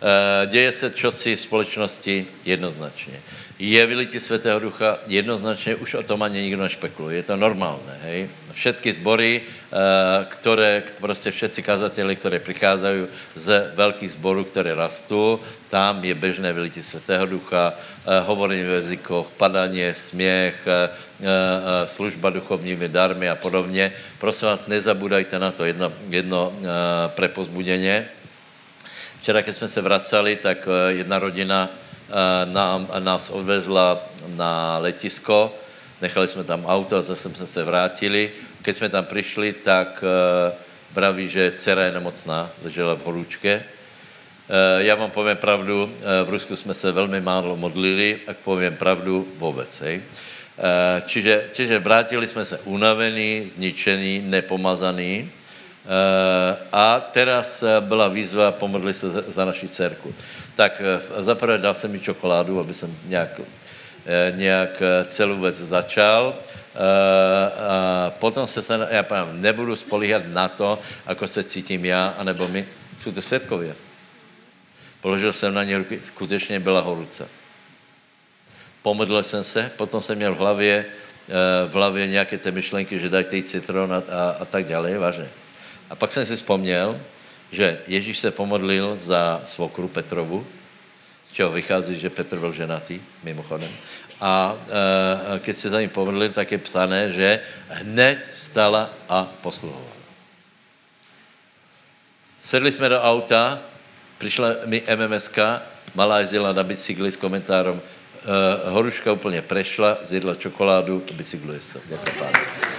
[0.06, 2.26] Eh, děje se v společnosti?
[2.45, 3.22] Jednoznačně
[3.60, 7.16] je vylití Svatého Ducha, jednoznačně už o tom ani nikdo nešpekuluje.
[7.16, 8.30] Je to normálné, hej.
[8.51, 15.39] Všetky zbory, eh, které, prostě všetci kazateli, které přicházají z velkých zborů, které rastou,
[15.70, 20.68] tam je běžné vylití Svatého Ducha, eh, hovorení v jazykoch, padanie, směch,
[21.86, 23.91] služba duchovními darmy a podobně.
[24.20, 26.53] Prosím vás, nezabudajte na to jedno, jedno
[27.16, 28.10] prepozbuděně.
[29.26, 31.69] Včera, když jsme se vracali, tak jedna rodina
[32.05, 33.97] Eh, nám, nás odvezla
[34.38, 35.55] na letisko,
[36.01, 38.32] nechali jsme tam auto a zase jsme se vrátili.
[38.61, 40.53] Když jsme tam přišli, tak uh,
[40.91, 43.63] vraví, že dcera je nemocná, ležela v horúčke.
[44.78, 45.93] Já vám povím pravdu,
[46.26, 49.82] v Rusku jsme se velmi málo modlili, tak povím pravdu vůbec.
[49.82, 50.01] Hej.
[51.05, 55.32] Čiže, čiže vrátili jsme se unavení, zničení, nepomazaný,
[56.71, 60.13] a teraz byla výzva pomodli se za naši dcerku.
[60.55, 63.41] Tak eh, zaprvé dal jsem mi čokoládu, aby jsem nějak,
[64.05, 66.36] eh, nějak eh, celou věc začal.
[67.67, 72.47] A potom se, se já pravím, nebudu spolíhat na to, ako se cítím já, anebo
[72.47, 72.67] my.
[72.99, 73.75] Jsou to světkově.
[75.01, 77.27] Položil jsem na ně ruky, skutečně byla horuce.
[78.81, 80.86] Pomodlil jsem se, potom jsem měl v hlavě,
[81.67, 85.29] v hlavě nějaké ty myšlenky, že dajte jí citron a, a, a tak dále, vážně.
[85.89, 87.01] A pak jsem si vzpomněl,
[87.51, 90.47] že Ježíš se pomodlil za svokru Petrovu,
[91.29, 93.69] z čeho vychází, že Petr byl ženatý, mimochodem.
[94.21, 94.55] A
[95.36, 99.95] e, když se za ním pomodlil, tak je psané, že hned vstala a posluhovala.
[102.41, 103.59] Sedli jsme do auta,
[104.17, 105.38] přišla mi MMSK,
[105.95, 111.81] malá jezdila na bicykli s komentárom, e, horuška úplně prešla, zjedla čokoládu, bicykluje se.
[111.89, 112.74] Děkuji.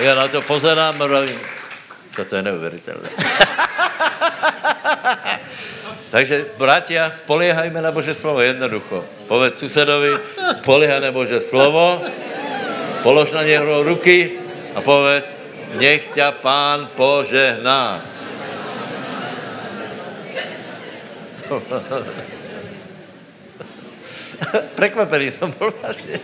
[0.00, 3.08] Já na to pozerám a to je neuvěřitelné.
[6.10, 9.04] Takže, bratia, spolíhajme na Bože slovo jednoducho.
[9.28, 10.18] Povedz susedovi,
[10.52, 12.02] spolíhaj na Bože slovo,
[13.02, 14.32] polož na něho ruky
[14.74, 15.48] a povedz,
[15.78, 18.02] nech tě pán požehná.
[24.74, 26.20] Prekvapený jsem byl vážně.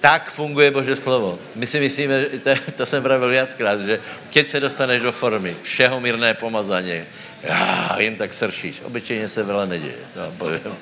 [0.00, 1.38] Tak funguje Bože slovo.
[1.54, 6.00] My si myslíme, to, to jsem pravil viackrát, že keď se dostaneš do formy, všeho
[6.00, 7.02] mírné pomazání,
[7.42, 8.80] Já, jen tak sršíš.
[8.82, 10.02] Obyčejně se veľa neděje.
[10.14, 10.60] To povím.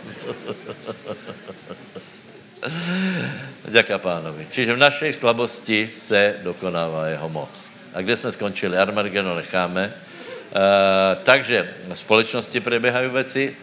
[3.69, 4.47] Děká pánovi.
[4.51, 7.53] Čiže v naší slabosti se dokonává jeho moc.
[7.95, 8.79] A kde jsme skončili?
[8.79, 9.93] Armageddon necháme.
[9.93, 13.57] Uh, takže v společnosti probíhají věci,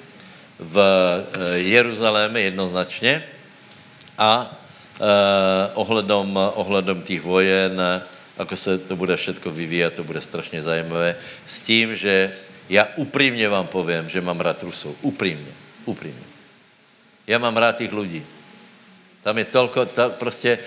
[0.60, 3.24] v uh, Jeruzaléme jednoznačně
[4.18, 4.62] a
[5.00, 5.08] uh,
[5.74, 7.82] ohledom, ohledom těch vojen,
[8.38, 11.16] ako se to bude všetko vyvíjet, to bude strašně zajímavé,
[11.46, 12.34] s tím, že
[12.70, 14.96] já upřímně vám povím, že mám rád Rusov.
[15.02, 15.54] Upřímně.
[15.86, 16.26] Upřímně.
[17.28, 18.26] Já mám rád těch lidí.
[19.24, 20.60] Tam je tolko, ta, prostě,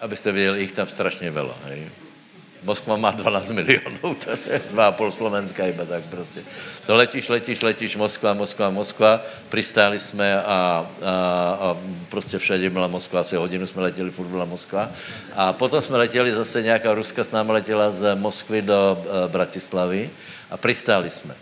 [0.00, 1.58] abyste viděli, jich tam strašně velo.
[1.64, 1.90] Hej.
[2.62, 6.40] Moskva má 12 milionů, to je dva a půl Slovenska iba tak prostě.
[6.86, 10.86] To letíš, letíš, letíš, Moskva, Moskva, Moskva, pristáli jsme a, a,
[11.60, 11.76] a
[12.08, 14.90] prostě všade byla Moskva, asi hodinu jsme letěli, furt byla Moskva.
[15.34, 20.10] A potom jsme letěli zase, nějaká Ruska s námi letěla z Moskvy do uh, Bratislavy
[20.50, 21.34] a pristáli jsme.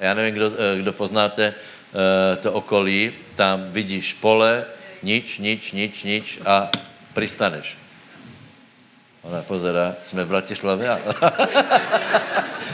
[0.00, 4.64] Já nevím, kdo, e, kdo poznáte uh, to okolí, tam vidíš pole,
[5.02, 6.70] nič, nič, nič, nič a
[7.12, 7.81] pristaneš.
[9.22, 10.88] Ona pozera, jsme v Bratislavě.
[10.88, 10.98] A,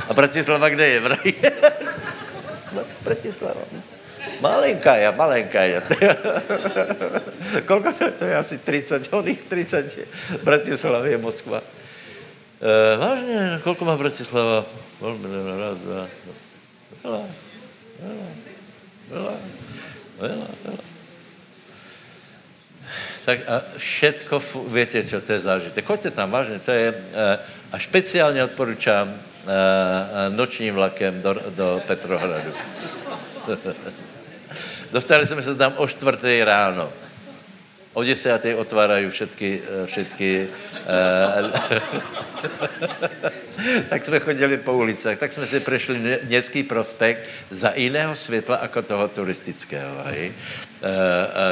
[0.09, 1.01] a Bratislava kde je?
[3.03, 3.61] Bratislava.
[4.41, 5.83] Malenká je, malenká je.
[7.67, 8.11] Kolko to je?
[8.11, 9.99] To je asi 30, oných 30.
[10.43, 11.61] Bratislava je Moskva.
[12.61, 14.65] E, vážně, kolko má Bratislava?
[15.59, 16.07] Raz, dva.
[17.05, 17.23] Veľa,
[18.03, 18.27] veľa,
[19.11, 19.35] veľa,
[20.19, 20.98] veľa, veľa
[23.29, 24.41] tak a všetko,
[24.73, 25.85] víte, čo to je zážitek.
[25.85, 26.95] Choďte tam, vážně, to je,
[27.73, 29.21] a speciálně odporučám
[30.29, 32.53] nočním vlakem do, do Petrohradu.
[34.93, 36.93] Dostali jsme se tam o čtvrté ráno.
[37.93, 40.49] O desáté otvárají všetky, všetky
[43.89, 48.83] tak jsme chodili po ulicách, tak jsme si prešli Nevský prospekt za jiného světla jako
[48.83, 49.97] toho turistického.
[50.05, 50.33] Hej.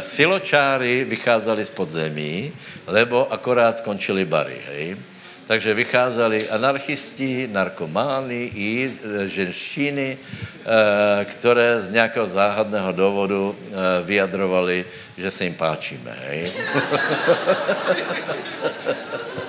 [0.01, 2.53] Siločáry vycházeli z podzemí,
[2.87, 4.61] lebo akorát končili bary.
[4.66, 4.97] Hej.
[5.47, 10.18] Takže vycházeli anarchisti, narkomány i e, ženštiny,
[11.24, 13.57] které z nějakého záhadného důvodu
[14.05, 14.85] vyjadrovali,
[15.18, 16.16] že se jim páčíme.
[16.27, 16.53] Hej?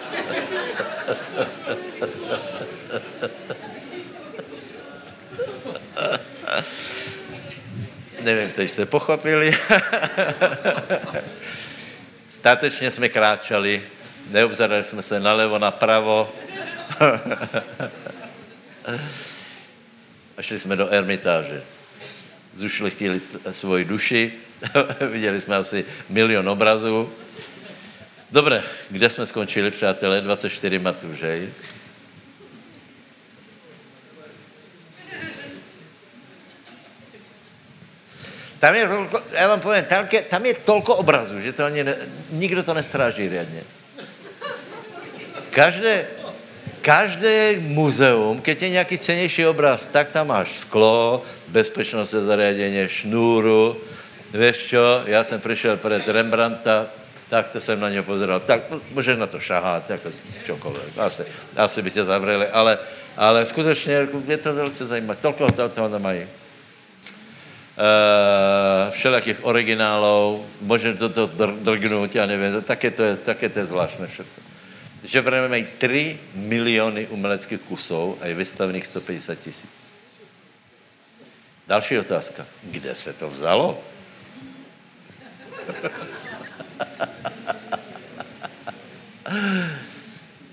[8.27, 9.57] Nevím, teď jste pochopili.
[12.29, 13.83] Statečně jsme kráčali
[14.29, 16.33] neobzerali jsme se nalevo, napravo.
[20.37, 21.63] a šli jsme do ermitáže.
[22.55, 23.19] Zušili chtěli
[23.51, 24.33] svoji duši,
[25.11, 27.13] viděli jsme asi milion obrazů.
[28.31, 30.21] Dobré, kde jsme skončili, přátelé?
[30.21, 31.47] 24 matů, že?
[38.59, 38.89] Tam je,
[39.31, 41.95] já vám povím, tam je, tam je tolko obrazů, že to ani ne,
[42.31, 43.63] nikdo to nestráží riadně.
[45.49, 46.07] Každé,
[46.81, 53.77] každé muzeum, keď je nějaký cenější obraz, tak tam máš sklo, bezpečnostné zariadení, šnůru,
[54.33, 56.85] Víš čo, já jsem přišel před Rembrandta,
[57.29, 58.39] tak to jsem na něj pozeral.
[58.39, 60.11] Tak můžeš na to šahat, jako
[60.45, 60.97] čokoliv.
[60.97, 62.79] Asi, asi by tě zavřeli, ale,
[63.17, 65.19] ale skutečně je to velice zajímavé.
[65.21, 66.27] Tolko toho, toho tam mají.
[67.77, 71.25] Uh, všelijakých originálů, můžeš to, to
[71.61, 74.47] drgnout, já nevím, také to je, také to je zvláštné všechno
[75.03, 79.93] že v mají 3 miliony uměleckých kusů a je vystavených 150 tisíc.
[81.67, 82.45] Další otázka.
[82.63, 83.83] Kde se to vzalo?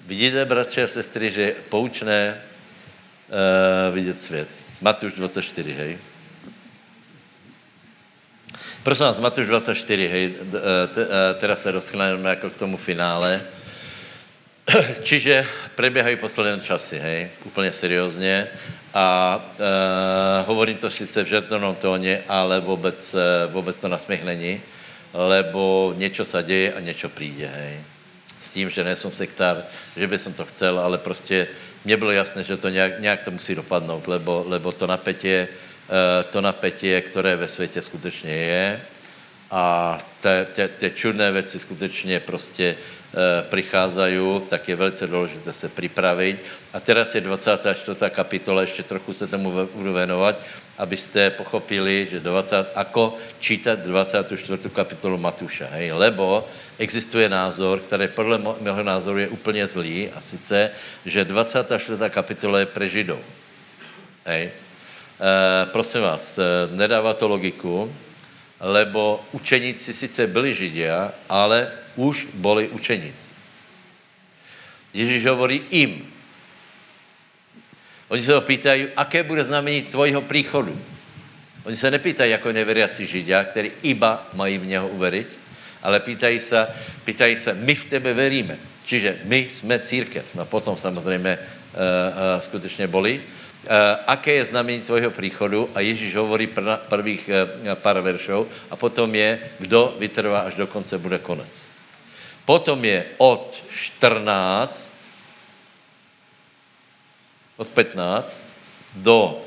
[0.07, 4.49] Vidíte, bratři a sestry, že je poučné uh, vidět svět.
[4.81, 5.99] Matuš 24, hej.
[8.85, 10.61] Prosím vás, Matuš 24, hej, uh,
[11.41, 13.41] teraz se doskneme jako k tomu finále.
[15.03, 18.47] Čiže preběhají posledné časy, hej, úplně seriózně.
[18.95, 24.25] A e, hovorím to sice v žertovnom tóně, ale vůbec, eh, vůbec to na směch
[24.25, 24.61] není,
[25.15, 27.81] lebo něco se děje a něco přijde, hej.
[28.41, 29.65] S tím, že nejsem sektár,
[29.97, 31.49] že by som to chcel, ale prostě
[31.85, 35.49] mně bylo jasné, že to nějak, nějak to musí dopadnout, lebo, lebo to napětí, e,
[36.31, 38.81] to napětí, které ve světě skutečně je,
[39.51, 39.99] a
[40.79, 42.77] ty čudné věci skutečně prostě e,
[43.43, 46.43] přicházají, tak je velice důležité se připravit.
[46.73, 47.99] A teraz je 24.
[48.11, 50.41] kapitola, ještě trochu se tomu budu věnovat,
[50.79, 54.69] abyste pochopili, že 20, ako čítat 24.
[54.75, 55.69] kapitolu Matuša.
[55.71, 55.93] Hej?
[55.93, 60.71] Lebo existuje názor, který podle mého názoru je úplně zlý, a sice,
[61.07, 61.99] že 24.
[62.11, 63.21] kapitola je pre Židov.
[64.27, 64.64] Hej.
[65.21, 66.39] E, prosím vás,
[66.71, 67.95] nedává to logiku,
[68.61, 73.31] lebo učeníci sice byli Židia, ale už boli učeníci.
[74.95, 76.07] Ježíš hovorí im.
[78.09, 80.81] Oni se ho pýtají, aké bude znamení tvojho příchodu.
[81.65, 85.27] Oni se nepýtají jako neveriaci Židia, který iba mají v něho uveriť,
[85.83, 86.69] ale pýtají se,
[87.05, 88.59] pýtají se, my v tebe veríme.
[88.85, 90.25] Čiže my jsme církev.
[90.35, 93.21] No potom samozřejmě uh, uh, skutečně boli.
[93.65, 95.71] Uh, aké je znamení tvojho příchodu?
[95.75, 100.67] A Ježíš hovorí pr- prvých uh, pár veršov a potom je, kdo vytrvá až do
[100.67, 101.69] konce, bude konec.
[102.45, 104.95] Potom je od 14,
[107.57, 108.49] od 15
[108.95, 109.41] do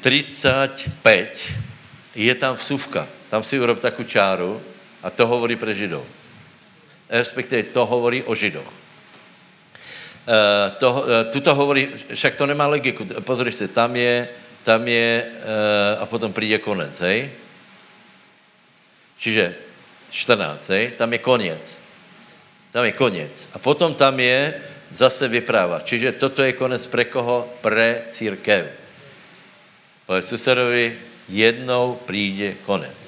[0.00, 1.52] 35
[2.14, 3.08] je tam vsuvka.
[3.28, 4.62] Tam si urob takovou čáru
[5.02, 6.04] a to hovorí pre Židov.
[7.08, 8.83] Respektive to hovorí o Židoch.
[10.24, 13.04] Uh, to, uh, tuto hovorí, však to nemá logiku.
[13.20, 14.28] Pozri se, tam je,
[14.64, 17.30] tam je uh, a potom přijde konec, hej?
[19.18, 19.54] Čiže
[20.10, 20.90] 14, hej?
[20.96, 21.64] Tam je konec.
[22.72, 23.48] Tam je konec.
[23.52, 24.60] A potom tam je
[24.92, 25.80] zase vypráva.
[25.84, 27.50] Čiže toto je konec pre koho?
[27.60, 28.70] Pre církev.
[30.06, 30.98] Povedz susedovi,
[31.28, 33.03] jednou přijde konec.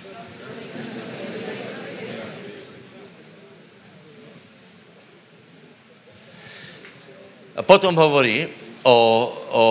[7.56, 8.48] A potom hovorí
[8.84, 8.98] o,
[9.50, 9.64] o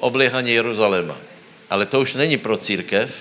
[0.00, 1.16] oblíhaní Jeruzaléma.
[1.70, 3.14] Ale to už není pro církev.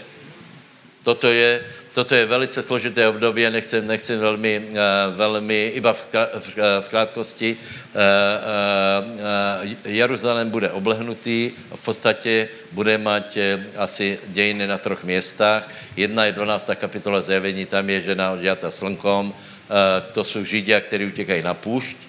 [1.03, 1.63] Toto je,
[1.93, 4.75] toto je velice složité období nechcem, nechcem velmi, uh,
[5.15, 6.07] velmi iba v,
[6.39, 7.55] v, v krátkosti.
[7.55, 7.61] Uh,
[9.85, 13.03] Jeruzalém bude oblehnutý, v podstatě bude uh,
[13.77, 15.69] asi dějiny na troch městách.
[15.95, 16.69] Jedna je 12.
[16.75, 19.33] kapitola zjevení, tam je žena odjata slnkom,
[20.11, 22.08] to jsou Židia, kteří utěkají na půšť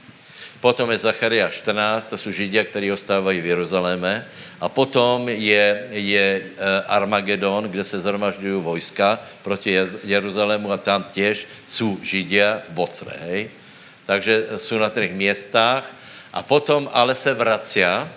[0.60, 4.26] Potom je Zacharia 14, to jsou Židia, kteří ostávají v Jeruzaléme.
[4.60, 11.46] A potom je, je eh, Armagedon, kde se zhromažďují vojska proti Jeruzalému a tam těž
[11.66, 13.12] jsou Židia v Bocre.
[13.20, 13.50] Hej?
[14.06, 15.84] Takže jsou na třech městách.
[16.32, 18.08] A potom ale se vracia,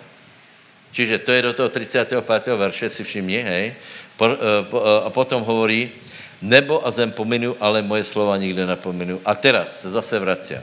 [0.91, 2.47] čiže to je do toho 35.
[2.47, 3.65] verše, si všimni, hej?
[3.73, 5.91] Eh, eh, a potom hovorí,
[6.43, 9.21] nebo a zem pominu, ale moje slova nikde nepominu.
[9.25, 10.61] A teraz se zase vracia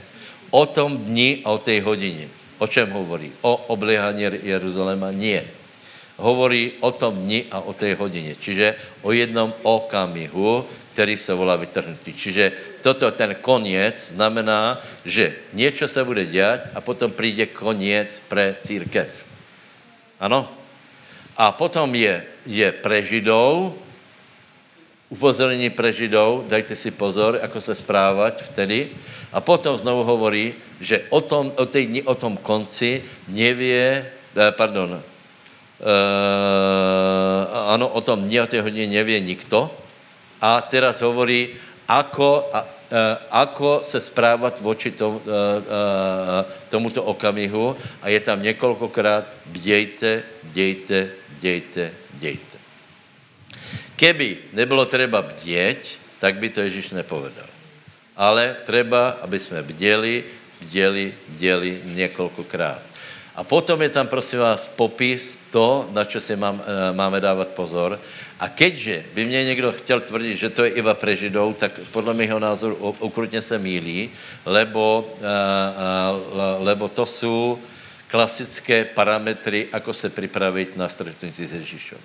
[0.51, 2.27] o tom dni a o té hodině.
[2.61, 3.31] O čem hovorí?
[3.41, 5.11] O oblíhaní Jeruzaléma?
[5.11, 5.47] Nie.
[6.21, 8.35] Hovorí o tom dni a o té hodině.
[8.37, 12.13] Čiže o jednom okamihu, který se volá vytrhnutí.
[12.13, 12.51] Čiže
[12.85, 19.09] toto, ten koniec, znamená, že něco se bude dělat a potom přijde koniec pre církev.
[20.19, 20.45] Ano?
[21.37, 23.73] A potom je, je pre Židov,
[25.11, 28.95] upozornění pre Židov, dajte si pozor, ako se správat vtedy.
[29.35, 34.51] A potom znovu hovorí, že o tom, o tej dni, o tom konci nevě, eh,
[34.55, 35.03] pardon, uh,
[37.67, 39.71] ano, o tom dni, o té hodině nevě nikto.
[40.41, 42.59] A teraz hovorí, ako, uh,
[43.31, 47.75] ako se správat voči tom, uh, uh, tomuto okamihu.
[48.01, 52.50] A je tam několikrát bdějte, bdějte, bdějte, bdějte.
[54.01, 55.77] Keby nebylo třeba bděť,
[56.17, 57.45] tak by to Ježíš nepovedal.
[58.17, 60.23] Ale treba, aby jsme bděli,
[60.61, 62.81] bděli, bděli několikrát.
[63.35, 67.53] A potom je tam, prosím vás, popis to, na čo si mám, eh, máme dávat
[67.53, 68.01] pozor.
[68.41, 72.17] A keďže by mě někdo chtěl tvrdit, že to je iba pre Židov, tak podle
[72.17, 72.75] mého názoru
[73.05, 74.09] ukrutně se mílí,
[74.49, 77.61] lebo, eh, eh, lebo to jsou
[78.09, 82.01] klasické parametry, ako se připravit na stretnutí s Ježíšem.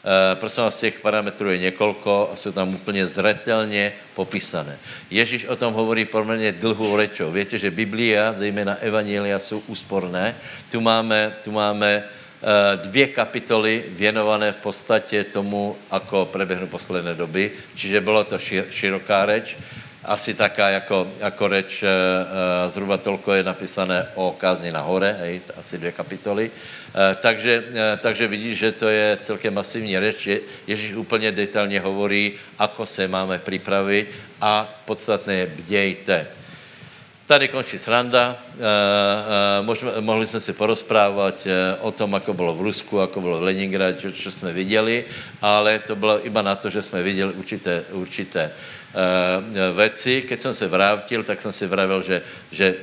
[0.00, 4.78] Uh, prosím vás, těch parametrů je několko a jsou tam úplně zretelně popísané.
[5.10, 7.30] Ježíš o tom hovorí poměrně dlhou rečou.
[7.30, 10.34] Víte, že Biblia, zejména Evangelia, jsou úsporné.
[10.72, 17.52] Tu máme, tu máme uh, dvě kapitoly věnované v podstatě tomu, ako preběhnou posledné doby.
[17.74, 19.56] Čiže bylo to šir, široká reč
[20.04, 21.88] asi taká jako, jako reč, e,
[22.70, 26.50] zhruba tolko je napísané o kázni na hore, hej, asi dvě kapitoly.
[26.90, 30.26] E, takže, e, takže vidíš, že to je celkem masivní reč.
[30.26, 34.10] Je, Ježíš úplně detailně hovorí, ako se máme připravit
[34.40, 36.26] a podstatné je bdějte.
[37.26, 38.34] Tady končí sranda.
[38.34, 41.46] E, e, mohli jsme si porozprávat
[41.80, 45.04] o tom, ako bylo v Rusku, ako bylo v Leningradě, co jsme viděli,
[45.42, 48.50] ale to bylo iba na to, že jsme viděli určité, určité
[49.72, 50.22] veci.
[50.22, 52.74] Keď jsem se vrátil, tak jsem si vravil, že, že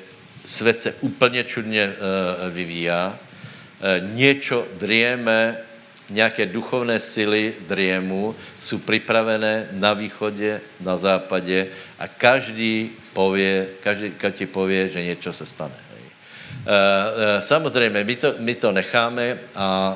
[0.46, 1.94] svět se úplně čudně
[2.50, 3.20] vyvíjá.
[4.02, 5.58] Něco drieme
[6.10, 11.68] nějaké duchovné sily driemu jsou připravené na východě, na západě
[12.00, 15.74] a každý pově, každý ti pově, že něco se stane.
[17.40, 19.96] Samozřejmě, my to, my to necháme a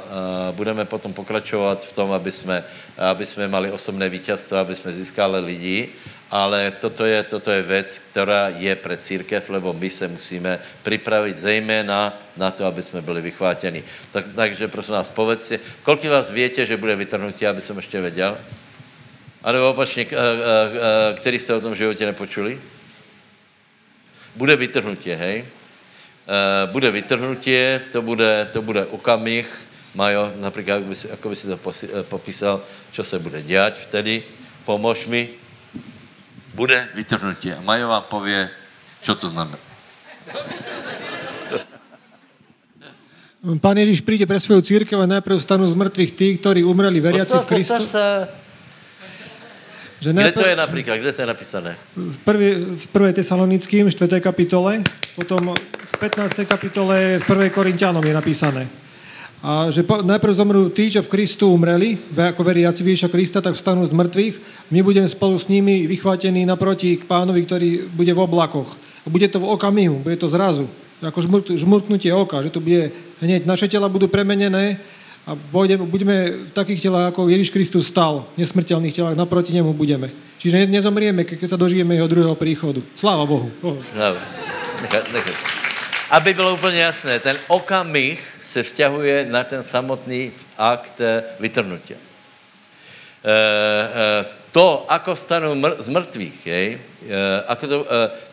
[0.51, 2.63] budeme potom pokračovat v tom, aby jsme,
[2.97, 5.89] aby jsme mali osobné vítězstvo, aby jsme získali lidi,
[6.31, 11.39] ale toto je, toto je věc, která je pre církev, lebo my se musíme připravit
[11.39, 13.83] zejména na to, aby jsme byli vychvátěni.
[14.11, 15.51] Tak, takže prosím vás, povedz
[15.83, 18.37] kolik vás větě, že bude vytrhnutí, aby jsem ještě věděl?
[19.43, 20.05] A nebo opačně,
[21.15, 22.59] který jste o tom životě nepočuli?
[24.35, 25.45] Bude vytrhnutí, hej?
[26.65, 27.55] Bude vytrhnutí,
[27.91, 31.59] to bude, to bude okamih, Majo, například, jak by si, jako by si to
[32.03, 34.23] popísal, co se bude dělat vtedy,
[34.65, 35.29] pomož mi,
[36.61, 37.53] bude vytrhnutí.
[37.57, 38.49] A Majo vám pově,
[39.01, 39.57] co to znamená.
[43.57, 47.41] Pán Ježíš príde pre svoju církev a najprv stanú z mŕtvych tí, ktorí umreli veriaci
[47.41, 47.81] v Kristu.
[49.97, 50.95] Že najprv, Kde to je napríklad?
[51.01, 51.71] Kde to je napísané?
[51.97, 53.17] V, prvý, v 1.
[53.25, 54.21] Tesalonickým, 4.
[54.21, 54.85] kapitole,
[55.17, 56.45] potom v 15.
[56.45, 57.49] kapitole v 1.
[57.49, 58.69] Korintianom je napísané.
[59.41, 63.57] A že po, najprv zomrú tí, čo v Kristu umreli, ako veriaci Ježiša Krista, tak
[63.57, 64.35] vstanú z mŕtvych.
[64.69, 68.69] My budeme spolu s nimi vychvátení naproti k pánovi, ktorý bude v oblakoch.
[69.01, 70.69] A bude to v okamihu, bude to zrazu.
[71.01, 73.49] Ako žmurt, žmurtnutie oka, že to bude hneď.
[73.49, 74.77] Naše tela budú premenené
[75.25, 79.73] a budeme, budeme v takých telách, ako Ježiš Kristus stal, v nesmrteľných telách, naproti nemu
[79.73, 80.13] budeme.
[80.37, 82.85] Čiže nezomrieme, keď sa dožijeme jeho druhého príchodu.
[82.93, 83.49] Sláva Bohu.
[83.89, 84.21] Sláva.
[86.13, 88.21] Aby bylo úplně jasné, ten okamih
[88.51, 91.95] se vzťahuje na ten samotný akt eh, vytrhnutí.
[91.95, 91.99] E,
[93.23, 93.31] e,
[94.51, 96.67] to, ako stanou mr- z mrtvých, jej,
[97.47, 97.77] ako to,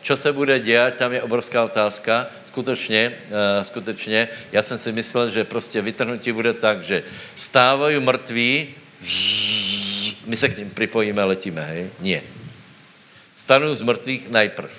[0.01, 2.27] čo se bude dělat, tam je obrovská otázka.
[2.45, 3.15] Skutečně,
[3.63, 7.03] skutečně, já jsem si myslel, že prostě vytrhnutí bude tak, že
[7.35, 8.75] vstávají mrtví,
[10.25, 11.89] my se k ním připojíme, letíme, hej?
[11.99, 12.21] Nie.
[13.35, 14.71] Stanou z mrtvých najprv.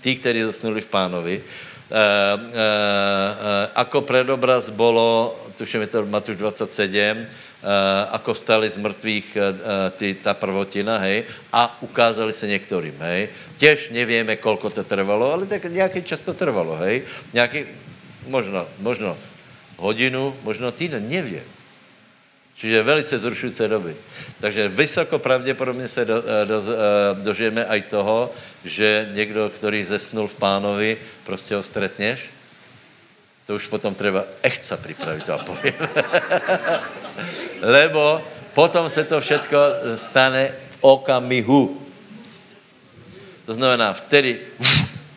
[0.00, 1.73] Tí, kteří zasnuli v pánovi, Eh, eh, eh,
[3.74, 7.26] ako predobraz bolo, tuším je to Matúš 27,
[8.10, 9.26] ako vstali z mrtvých
[9.96, 13.28] ty, ta prvotina, hej, a ukázali se některým, hej.
[13.56, 17.02] Těž nevieme, kolko to trvalo, ale tak nějaký čas to trvalo, hej.
[17.32, 17.64] Nějaký,
[18.26, 19.16] možno, možno
[19.76, 21.42] hodinu, možno týden, nevím.
[22.54, 23.96] Čiže velice zrušující doby.
[24.40, 28.30] Takže vysoko pravděpodobně se do, eh, do, eh, dožijeme aj toho,
[28.64, 32.20] že někdo, který zesnul v pánovi, prostě ho stretněš.
[33.46, 35.74] To už potom treba echt připravit, vám povím.
[37.60, 38.24] Lebo
[38.54, 39.58] potom se to všetko
[39.94, 41.82] stane v okamihu.
[43.44, 44.40] To znamená, vtedy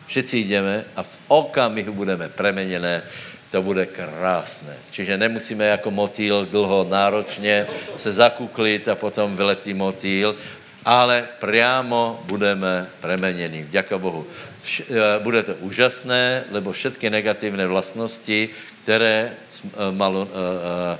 [0.06, 3.02] všichni jdeme a v okamihu budeme premeněné
[3.50, 4.76] to bude krásné.
[4.90, 10.36] Čiže nemusíme jako motýl dlho náročně se zakuklit a potom vyletí motýl,
[10.84, 13.66] ale priamo budeme premeněni.
[13.70, 14.26] Děka Bohu.
[14.28, 14.84] Eh,
[15.24, 18.48] bude to úžasné, lebo všetky negativní vlastnosti,
[18.82, 20.98] které eh, malo eh,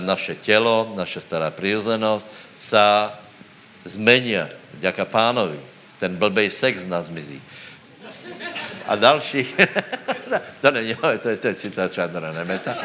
[0.00, 3.16] naše tělo, naše stará přirozenost, sa
[3.84, 4.48] zmenia.
[4.80, 5.60] Děka pánovi.
[6.00, 7.40] Ten blbej sex nás zmizí
[8.86, 9.46] a další,
[10.60, 12.70] to není, to je, to je citát Čandra Nemeta.
[12.70, 12.78] A,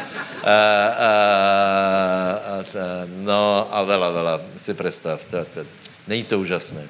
[0.44, 1.10] a,
[2.46, 5.60] a, a, no a vela, vela, si představ, to, to,
[6.08, 6.82] není to úžasné.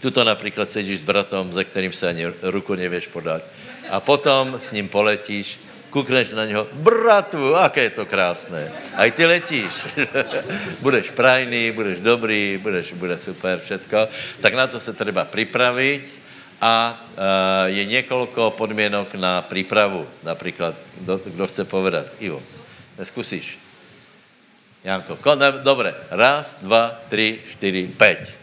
[0.00, 3.42] Tuto například sedíš s bratom, ze kterým se ani ruku nevěš podat.
[3.90, 5.60] A potom s ním poletíš,
[5.90, 8.72] kukneš na něho, bratu, aké je to krásné.
[8.94, 9.72] A i ty letíš.
[10.80, 14.08] budeš prajný, budeš dobrý, budeš, bude super všetko.
[14.40, 16.25] Tak na to se treba připravit
[16.60, 20.08] a uh, je několik podmínek na přípravu.
[20.22, 22.06] Například, kdo, kdo chce povedat?
[22.18, 22.42] Ivo,
[22.98, 23.58] neskusíš?
[24.84, 25.94] Janko, ne, dobré.
[26.10, 28.38] Raz, dva, tři, čtyři, pět.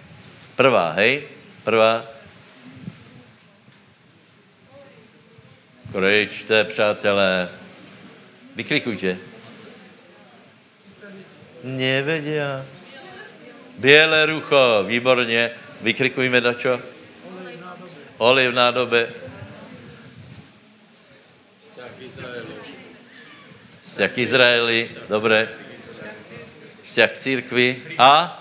[0.55, 1.23] Prvá, hej?
[1.63, 2.03] Prvá.
[5.91, 7.49] Krejčte, přátelé.
[8.55, 9.17] Vykrikujte.
[11.63, 12.65] Nevedia.
[13.77, 15.51] Bělé rucho, výborně.
[15.81, 16.92] Vykrikujme na čo?
[18.23, 19.11] Oli v nádobe.
[23.83, 24.79] Vzťah k Izraeli.
[25.11, 25.51] dobré.
[26.87, 27.67] Vzťah k církvi.
[27.99, 28.39] A?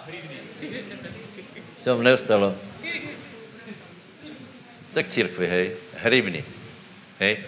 [1.83, 2.55] Co vám neostalo?
[4.95, 5.67] Tak církvi, hej.
[5.99, 6.47] Hrivny.
[7.19, 7.43] Hej.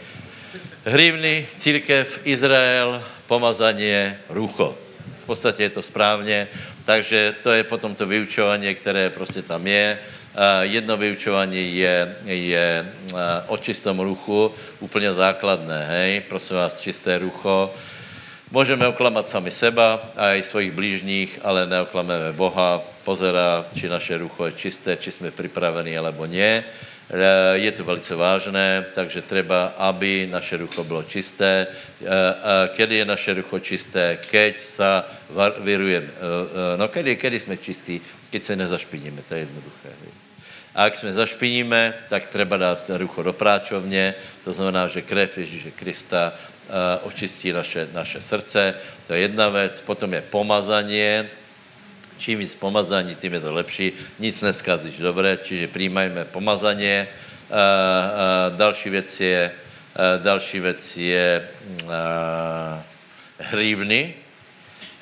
[0.90, 2.98] Hrivny, církev, Izrael,
[3.30, 4.74] pomazanie, rucho.
[5.22, 6.48] V podstatě je to správně,
[6.84, 9.98] takže to je potom to vyučování, které prostě tam je
[10.60, 13.16] jedno vyučování je, je eh,
[13.46, 17.70] o čistom ruchu, úplně základné, hej, prosím vás, čisté rucho.
[18.50, 24.46] Můžeme oklamat sami seba a i svojich blížních, ale neoklameme Boha, pozera, či naše rucho
[24.46, 26.64] je čisté, či jsme připraveni, alebo nie.
[27.52, 31.66] je to velice vážné, takže treba, aby naše rucho bylo čisté.
[32.72, 34.18] Kedy je naše rucho čisté?
[34.30, 35.04] Keď sa
[35.60, 36.08] virujeme.
[36.76, 38.00] No, kedy, kedy jsme čistí?
[38.30, 40.23] Keď se nezašpiníme, to je jednoduché.
[40.74, 44.14] A jak jsme zašpiníme, tak treba dát rucho do práčovně,
[44.44, 48.74] to znamená, že krev Ježíše Krista uh, očistí naše, naše srdce,
[49.06, 49.80] to je jedna věc.
[49.80, 51.30] Potom je pomazanie,
[52.18, 53.92] čím víc pomazání, tím je to lepší.
[54.18, 57.06] Nic neskazíš, dobré, čiže přijímajme pomazanie.
[57.50, 59.52] Uh, uh, další věc je,
[60.22, 61.48] další věc je
[63.38, 64.14] hrívny,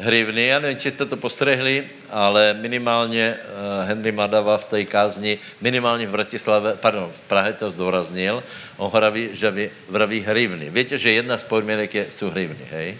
[0.03, 0.47] hrivny.
[0.47, 6.07] Já nevím, či jste to postrehli, ale minimálně uh, Henry Madava v té kázni, minimálně
[6.07, 8.43] v Bratislave, pardon, v Prahe to zdůraznil,
[8.77, 10.71] on hraví, že vraví hrivny.
[10.71, 12.99] Víte, že jedna z podmínek je, jsou hrivny, hej?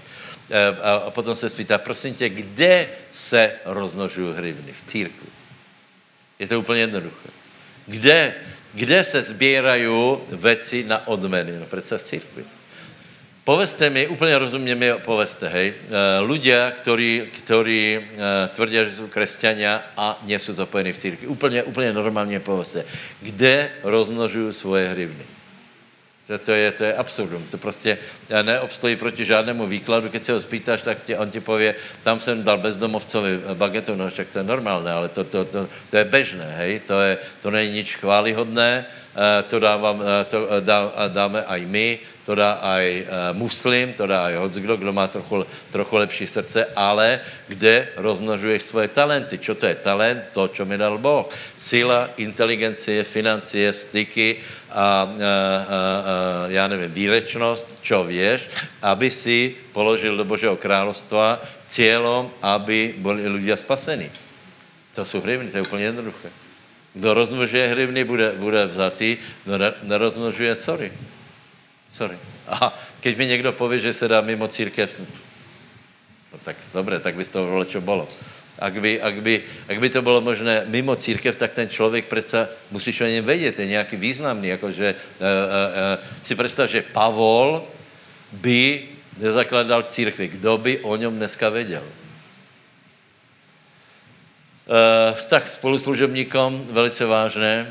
[0.83, 4.73] A, a potom se spýtá, prosím tě, kde se roznožují hrivny?
[4.73, 5.29] V církvi.
[6.39, 7.29] Je to úplně jednoduché.
[7.87, 8.35] Kde,
[8.75, 11.59] kde se sbírají věci na odmeny?
[11.59, 12.45] No přece v církvi.
[13.45, 15.75] Poveste mi, úplně rozumně mi poveste, hej,
[16.23, 17.83] ľudia, ktorí, ktorí
[18.55, 21.27] tvrdí, že jsou křesťania a nie jsou zapojení v církvi.
[21.27, 22.85] Úplně, úplně normálně poveste.
[23.21, 25.32] Kde rozmnožují svoje hrivny?
[26.33, 27.45] To, to, je, to je absurdum.
[27.51, 27.99] To prostě
[28.43, 30.09] neobstojí proti žádnému výkladu.
[30.09, 34.09] Když se ho spýtáš, tak tě, on ti pově, tam jsem dal bezdomovcovi bagetu, no
[34.09, 36.81] však to je normálné, ale to, to, to, to je bežné, hej?
[36.89, 38.85] To, je, to není nič chválihodné,
[39.49, 40.01] to, dávám,
[40.33, 42.87] to dá, dáme aj my, to dá aj
[43.37, 48.89] muslim, to dá aj hodzkdo, kdo má trochu, trochu lepší srdce, ale kde rozmnožuješ svoje
[48.89, 49.37] talenty.
[49.37, 50.33] Čo to je talent?
[50.33, 51.29] To, čo mi dal Boh.
[51.59, 54.39] Sila, inteligencie, financie, styky
[54.73, 55.09] a, a, a,
[56.49, 58.51] já nevím, výrečnost, čo věš,
[58.83, 64.11] aby si položil do Božího královstva cílom, aby byli lidé spaseni.
[64.95, 66.29] To jsou hrivny, to je úplně jednoduché.
[66.95, 70.93] Kdo rozmnožuje hrivny, bude, bude vzatý, kdo nerozmnožuje, sorry.
[71.93, 72.19] Sorry.
[72.49, 75.01] A keď mi někdo pově, že se dá mimo církev,
[76.33, 78.09] no tak dobré, tak by z toho čo bolo.
[78.59, 79.35] Ak by, ak, by,
[79.69, 83.59] ak by to bylo možné mimo církev, tak ten člověk přece musíš o něm vědět,
[83.59, 87.65] je nějaký významný, jakože uh, uh, uh, si představ, že Pavol
[88.33, 88.89] by
[89.19, 90.29] nezakladal církvi.
[90.29, 91.83] Kdo by o něm dneska věděl?
[94.63, 97.67] Uh, vztah spoluslužebníkom, velice vážné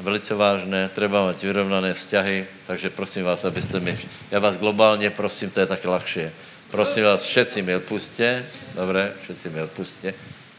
[0.00, 3.98] velice vážné, treba mít vyrovnané vzťahy, takže prosím vás, abyste mi,
[4.30, 6.30] já vás globálně prosím, to je tak ľahšie,
[6.70, 10.14] prosím vás, všetci mi odpustě, dobré, všetci mi odpustě,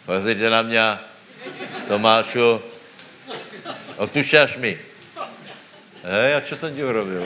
[0.06, 0.98] pozrite na mě,
[1.88, 2.62] Tomášu,
[3.98, 4.80] odpušťáš mi?
[6.04, 7.24] Hej, a čo jsem ti urobil?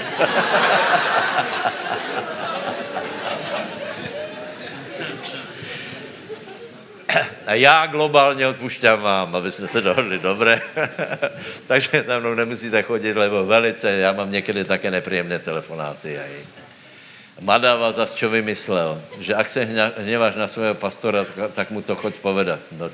[7.45, 10.61] A já globálně odpušťám vám, aby jsme se dohodli, dobré.
[11.67, 16.19] Takže za mnou nemusíte chodit, lebo velice, já mám někdy také nepříjemné telefonáty.
[16.19, 16.62] Aj.
[17.41, 19.65] Madava zas čo vymyslel, že ak se
[19.97, 22.59] hněváš na svého pastora, tak mu to choď povedat.
[22.71, 22.89] No,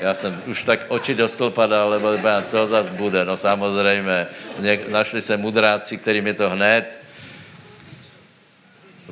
[0.00, 2.08] já jsem už tak oči do stolpa dal, lebo
[2.50, 4.26] to zas bude, no samozřejmě.
[4.88, 7.02] Našli se mudráci, kterým je to hned,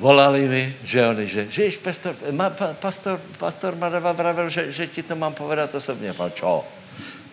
[0.01, 2.17] volali mi, že oni, že, že pastor,
[2.57, 6.13] pa, pastor, pastor Madava vravil, že, že ti to mám povedat osobně.
[6.17, 6.65] Pán, čo?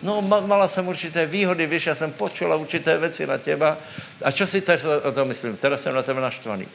[0.02, 3.76] No, mala jsem určité výhody, víš, já jsem počula určité věci na těba.
[4.22, 5.56] A čo si teď o tom myslím?
[5.56, 6.68] Teraz jsem na tebe naštvaný.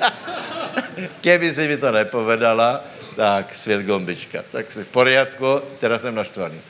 [1.20, 2.84] Keby si mi to nepovedala,
[3.16, 4.42] tak svět gombička.
[4.50, 6.60] Tak si v poriadku, teraz jsem naštvaný.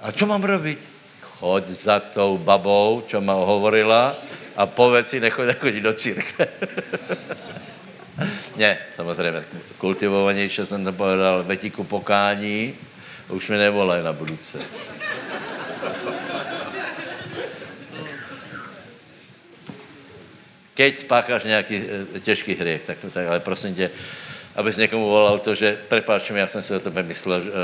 [0.00, 0.78] A čo mám robiť?
[1.20, 4.14] Choď za tou babou, čo ma hovorila,
[4.56, 6.46] a povedz si, nechoď chodit do církve.
[8.56, 9.44] ne, samozřejmě,
[9.78, 12.74] kultivovanější jsem to povedal, vetíku pokání,
[13.28, 14.58] už mi nevolaj na budouce.
[20.74, 21.76] Keď spácháš nějaký
[22.16, 23.90] eh, těžký hřích, tak, tak ale prosím tě,
[24.56, 27.56] abys někomu volal to, že prepáč já jsem si o tebe myslel, že uh,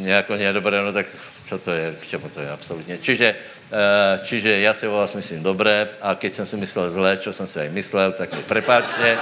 [0.00, 1.06] nějako nie dobré, no tak
[1.46, 2.98] co to je, k čemu to je absolutně.
[2.98, 7.16] Čiže, uh, čiže já si o vás myslím dobré a keď jsem si myslel zlé,
[7.16, 9.18] čo jsem si aj myslel, tak mi prepáčte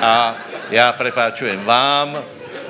[0.00, 0.36] a
[0.70, 2.24] já prepáčujem vám,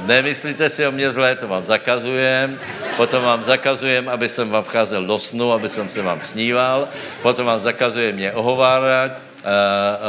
[0.07, 2.59] nemyslíte si o mě zlé, to vám zakazujem,
[2.97, 6.89] potom vám zakazujem, aby jsem vám vcházel do snu, aby jsem se vám sníval,
[7.23, 9.13] potom vám zakazujem mě ohovárat,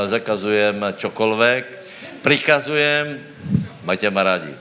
[0.05, 1.63] zakazujem čokoľvek,
[2.22, 3.19] prikazujem,
[3.84, 4.53] majte ma rádi.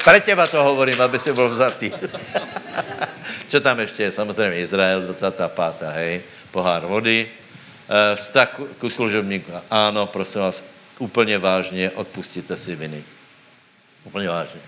[0.00, 1.92] Pre teba to hovorím, aby si byl vzatý.
[3.50, 4.12] Čo tam ještě je?
[4.12, 5.88] Samozřejmě Izrael, 25.
[5.92, 7.39] hej, pohár vody.
[7.90, 9.50] Eh, vztah ku služebníku.
[9.70, 10.62] Ano, prosím vás,
[10.98, 13.02] úplně vážně, odpustíte si viny.
[14.04, 14.60] Úplně vážně.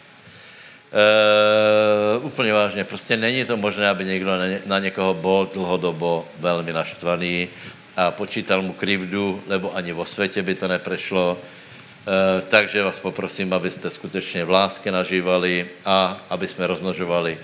[0.92, 6.28] Uh, úplně vážně, prostě není to možné, aby někdo na, ně, na někoho byl dlhodobo
[6.38, 7.48] velmi naštvaný
[7.96, 11.38] a počítal mu krivdu, lebo ani vo světě by to neprešlo.
[11.40, 17.38] Uh, takže vás poprosím, abyste skutečně v lásce nažívali a aby jsme rozmnožovali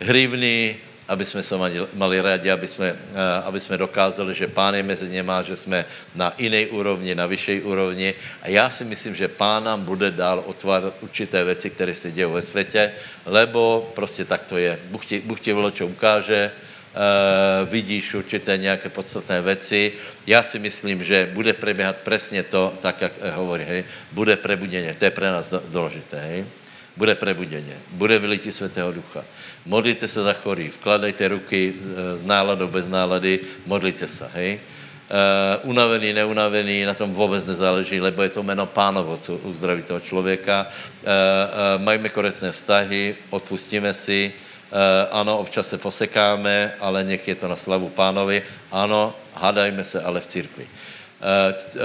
[0.00, 0.76] hrivny,
[1.08, 2.98] aby jsme se mali, mali rádi, aby jsme, uh,
[3.44, 7.60] aby jsme dokázali, že Pán je mezi něma, že jsme na jiné úrovni, na vyšší
[7.60, 8.14] úrovni.
[8.42, 12.32] A já si myslím, že Pán nám bude dál otvárat určité věci, které se dějí
[12.32, 12.92] ve světě,
[13.26, 14.78] lebo prostě tak to je.
[14.90, 16.50] Bůh ti, Bůh ti vločo ukáže,
[16.94, 19.92] Uh, vidíš určité nějaké podstatné věci.
[20.26, 24.94] Já si myslím, že bude preběhat přesně to, tak jak hovorí, hej, bude prebuděně.
[24.94, 26.44] To je pro nás důležité, hej
[26.96, 29.24] bude prebudeně, bude vylití Svatého Ducha.
[29.66, 31.74] Modlite se za chorý, vkladejte ruky
[32.14, 34.60] z eh, náladou, bez nálady, modlite se, hej.
[35.04, 40.00] Uh, unavený, neunavený, na tom vůbec nezáleží, lebo je to jméno pánovo, co uzdraví toho
[40.00, 40.66] člověka.
[40.66, 44.78] Uh, uh, majme korektné vztahy, odpustíme si, uh,
[45.12, 48.42] ano, občas se posekáme, ale nech je to na slavu pánovi.
[48.72, 50.64] Ano, hádajme se, ale v církvi.
[50.64, 50.93] Uh,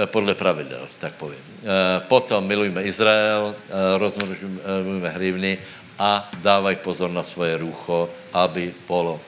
[0.06, 1.40] podle pravidel, tak povím.
[1.60, 1.68] Uh,
[2.08, 5.58] potom milujme Izrael, uh, rozmnožujme hrivny
[5.98, 9.20] a dávaj pozor na svoje růcho, aby polo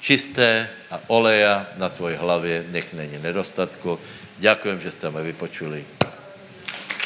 [0.00, 3.98] čisté a oleja na tvoji hlavě nech není nedostatku.
[4.38, 5.84] Děkujem, že jste mě vypočuli.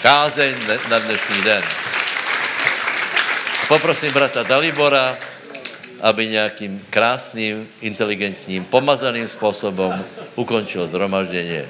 [0.03, 0.55] Kázeň
[0.91, 1.63] na dnešní den.
[3.69, 5.19] Poprosím brata Dalibora,
[6.01, 10.05] aby nějakým krásným, inteligentním, pomazaným způsobem
[10.35, 11.63] ukončil zhromaždění.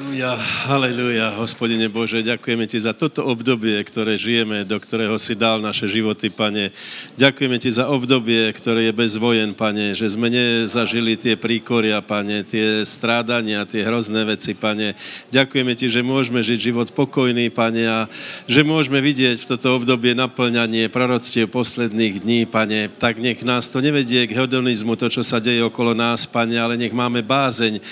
[0.00, 0.32] Haleluja,
[0.64, 5.92] haleluja, hospodine Bože, ďakujeme Ti za toto obdobie, ktoré žijeme, do ktorého si dal naše
[5.92, 6.72] životy, Pane.
[7.20, 12.48] Ďakujeme Ti za obdobie, ktoré je bez vojen, Pane, že sme nezažili tie príkoria, Pane,
[12.48, 14.96] tie strádania, tie hrozné veci, Pane.
[15.36, 18.08] Ďakujeme Ti, že môžeme žiť život pokojný, Pane, a
[18.48, 22.88] že môžeme vidieť v toto obdobie naplňanie proroctiev posledných dní, Pane.
[22.88, 26.80] Tak nech nás to nevedie k hedonizmu, to, čo sa deje okolo nás, Pane, ale
[26.80, 27.82] nech máme bázeň e,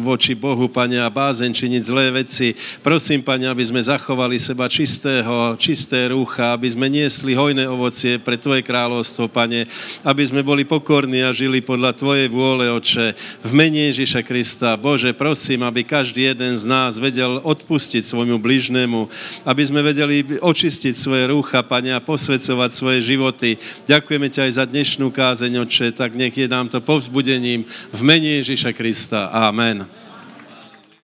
[0.00, 2.54] voči Bohu, Pane, Pane, a bázeň činiť zlé veci.
[2.78, 8.38] Prosím, Pane, aby sme zachovali seba čistého, čisté rúcha, aby sme niesli hojné ovocie pre
[8.38, 9.66] Tvoje kráľovstvo, Pane,
[10.06, 13.18] aby sme boli pokorní a žili podľa Tvojej vôle, Oče.
[13.18, 19.10] V mene Ježiša Krista, Bože, prosím, aby každý jeden z nás vedel odpustiť svojmu bližnému,
[19.42, 23.58] aby sme vedeli očistiť svoje rúcha, Pane, a posvedcovať svoje životy.
[23.90, 28.38] Ďakujeme ťa aj za dnešnú kázeň, Oče, tak nech je nám to povzbudením v mene
[28.38, 29.34] Ježiša Krista.
[29.34, 30.05] Amen.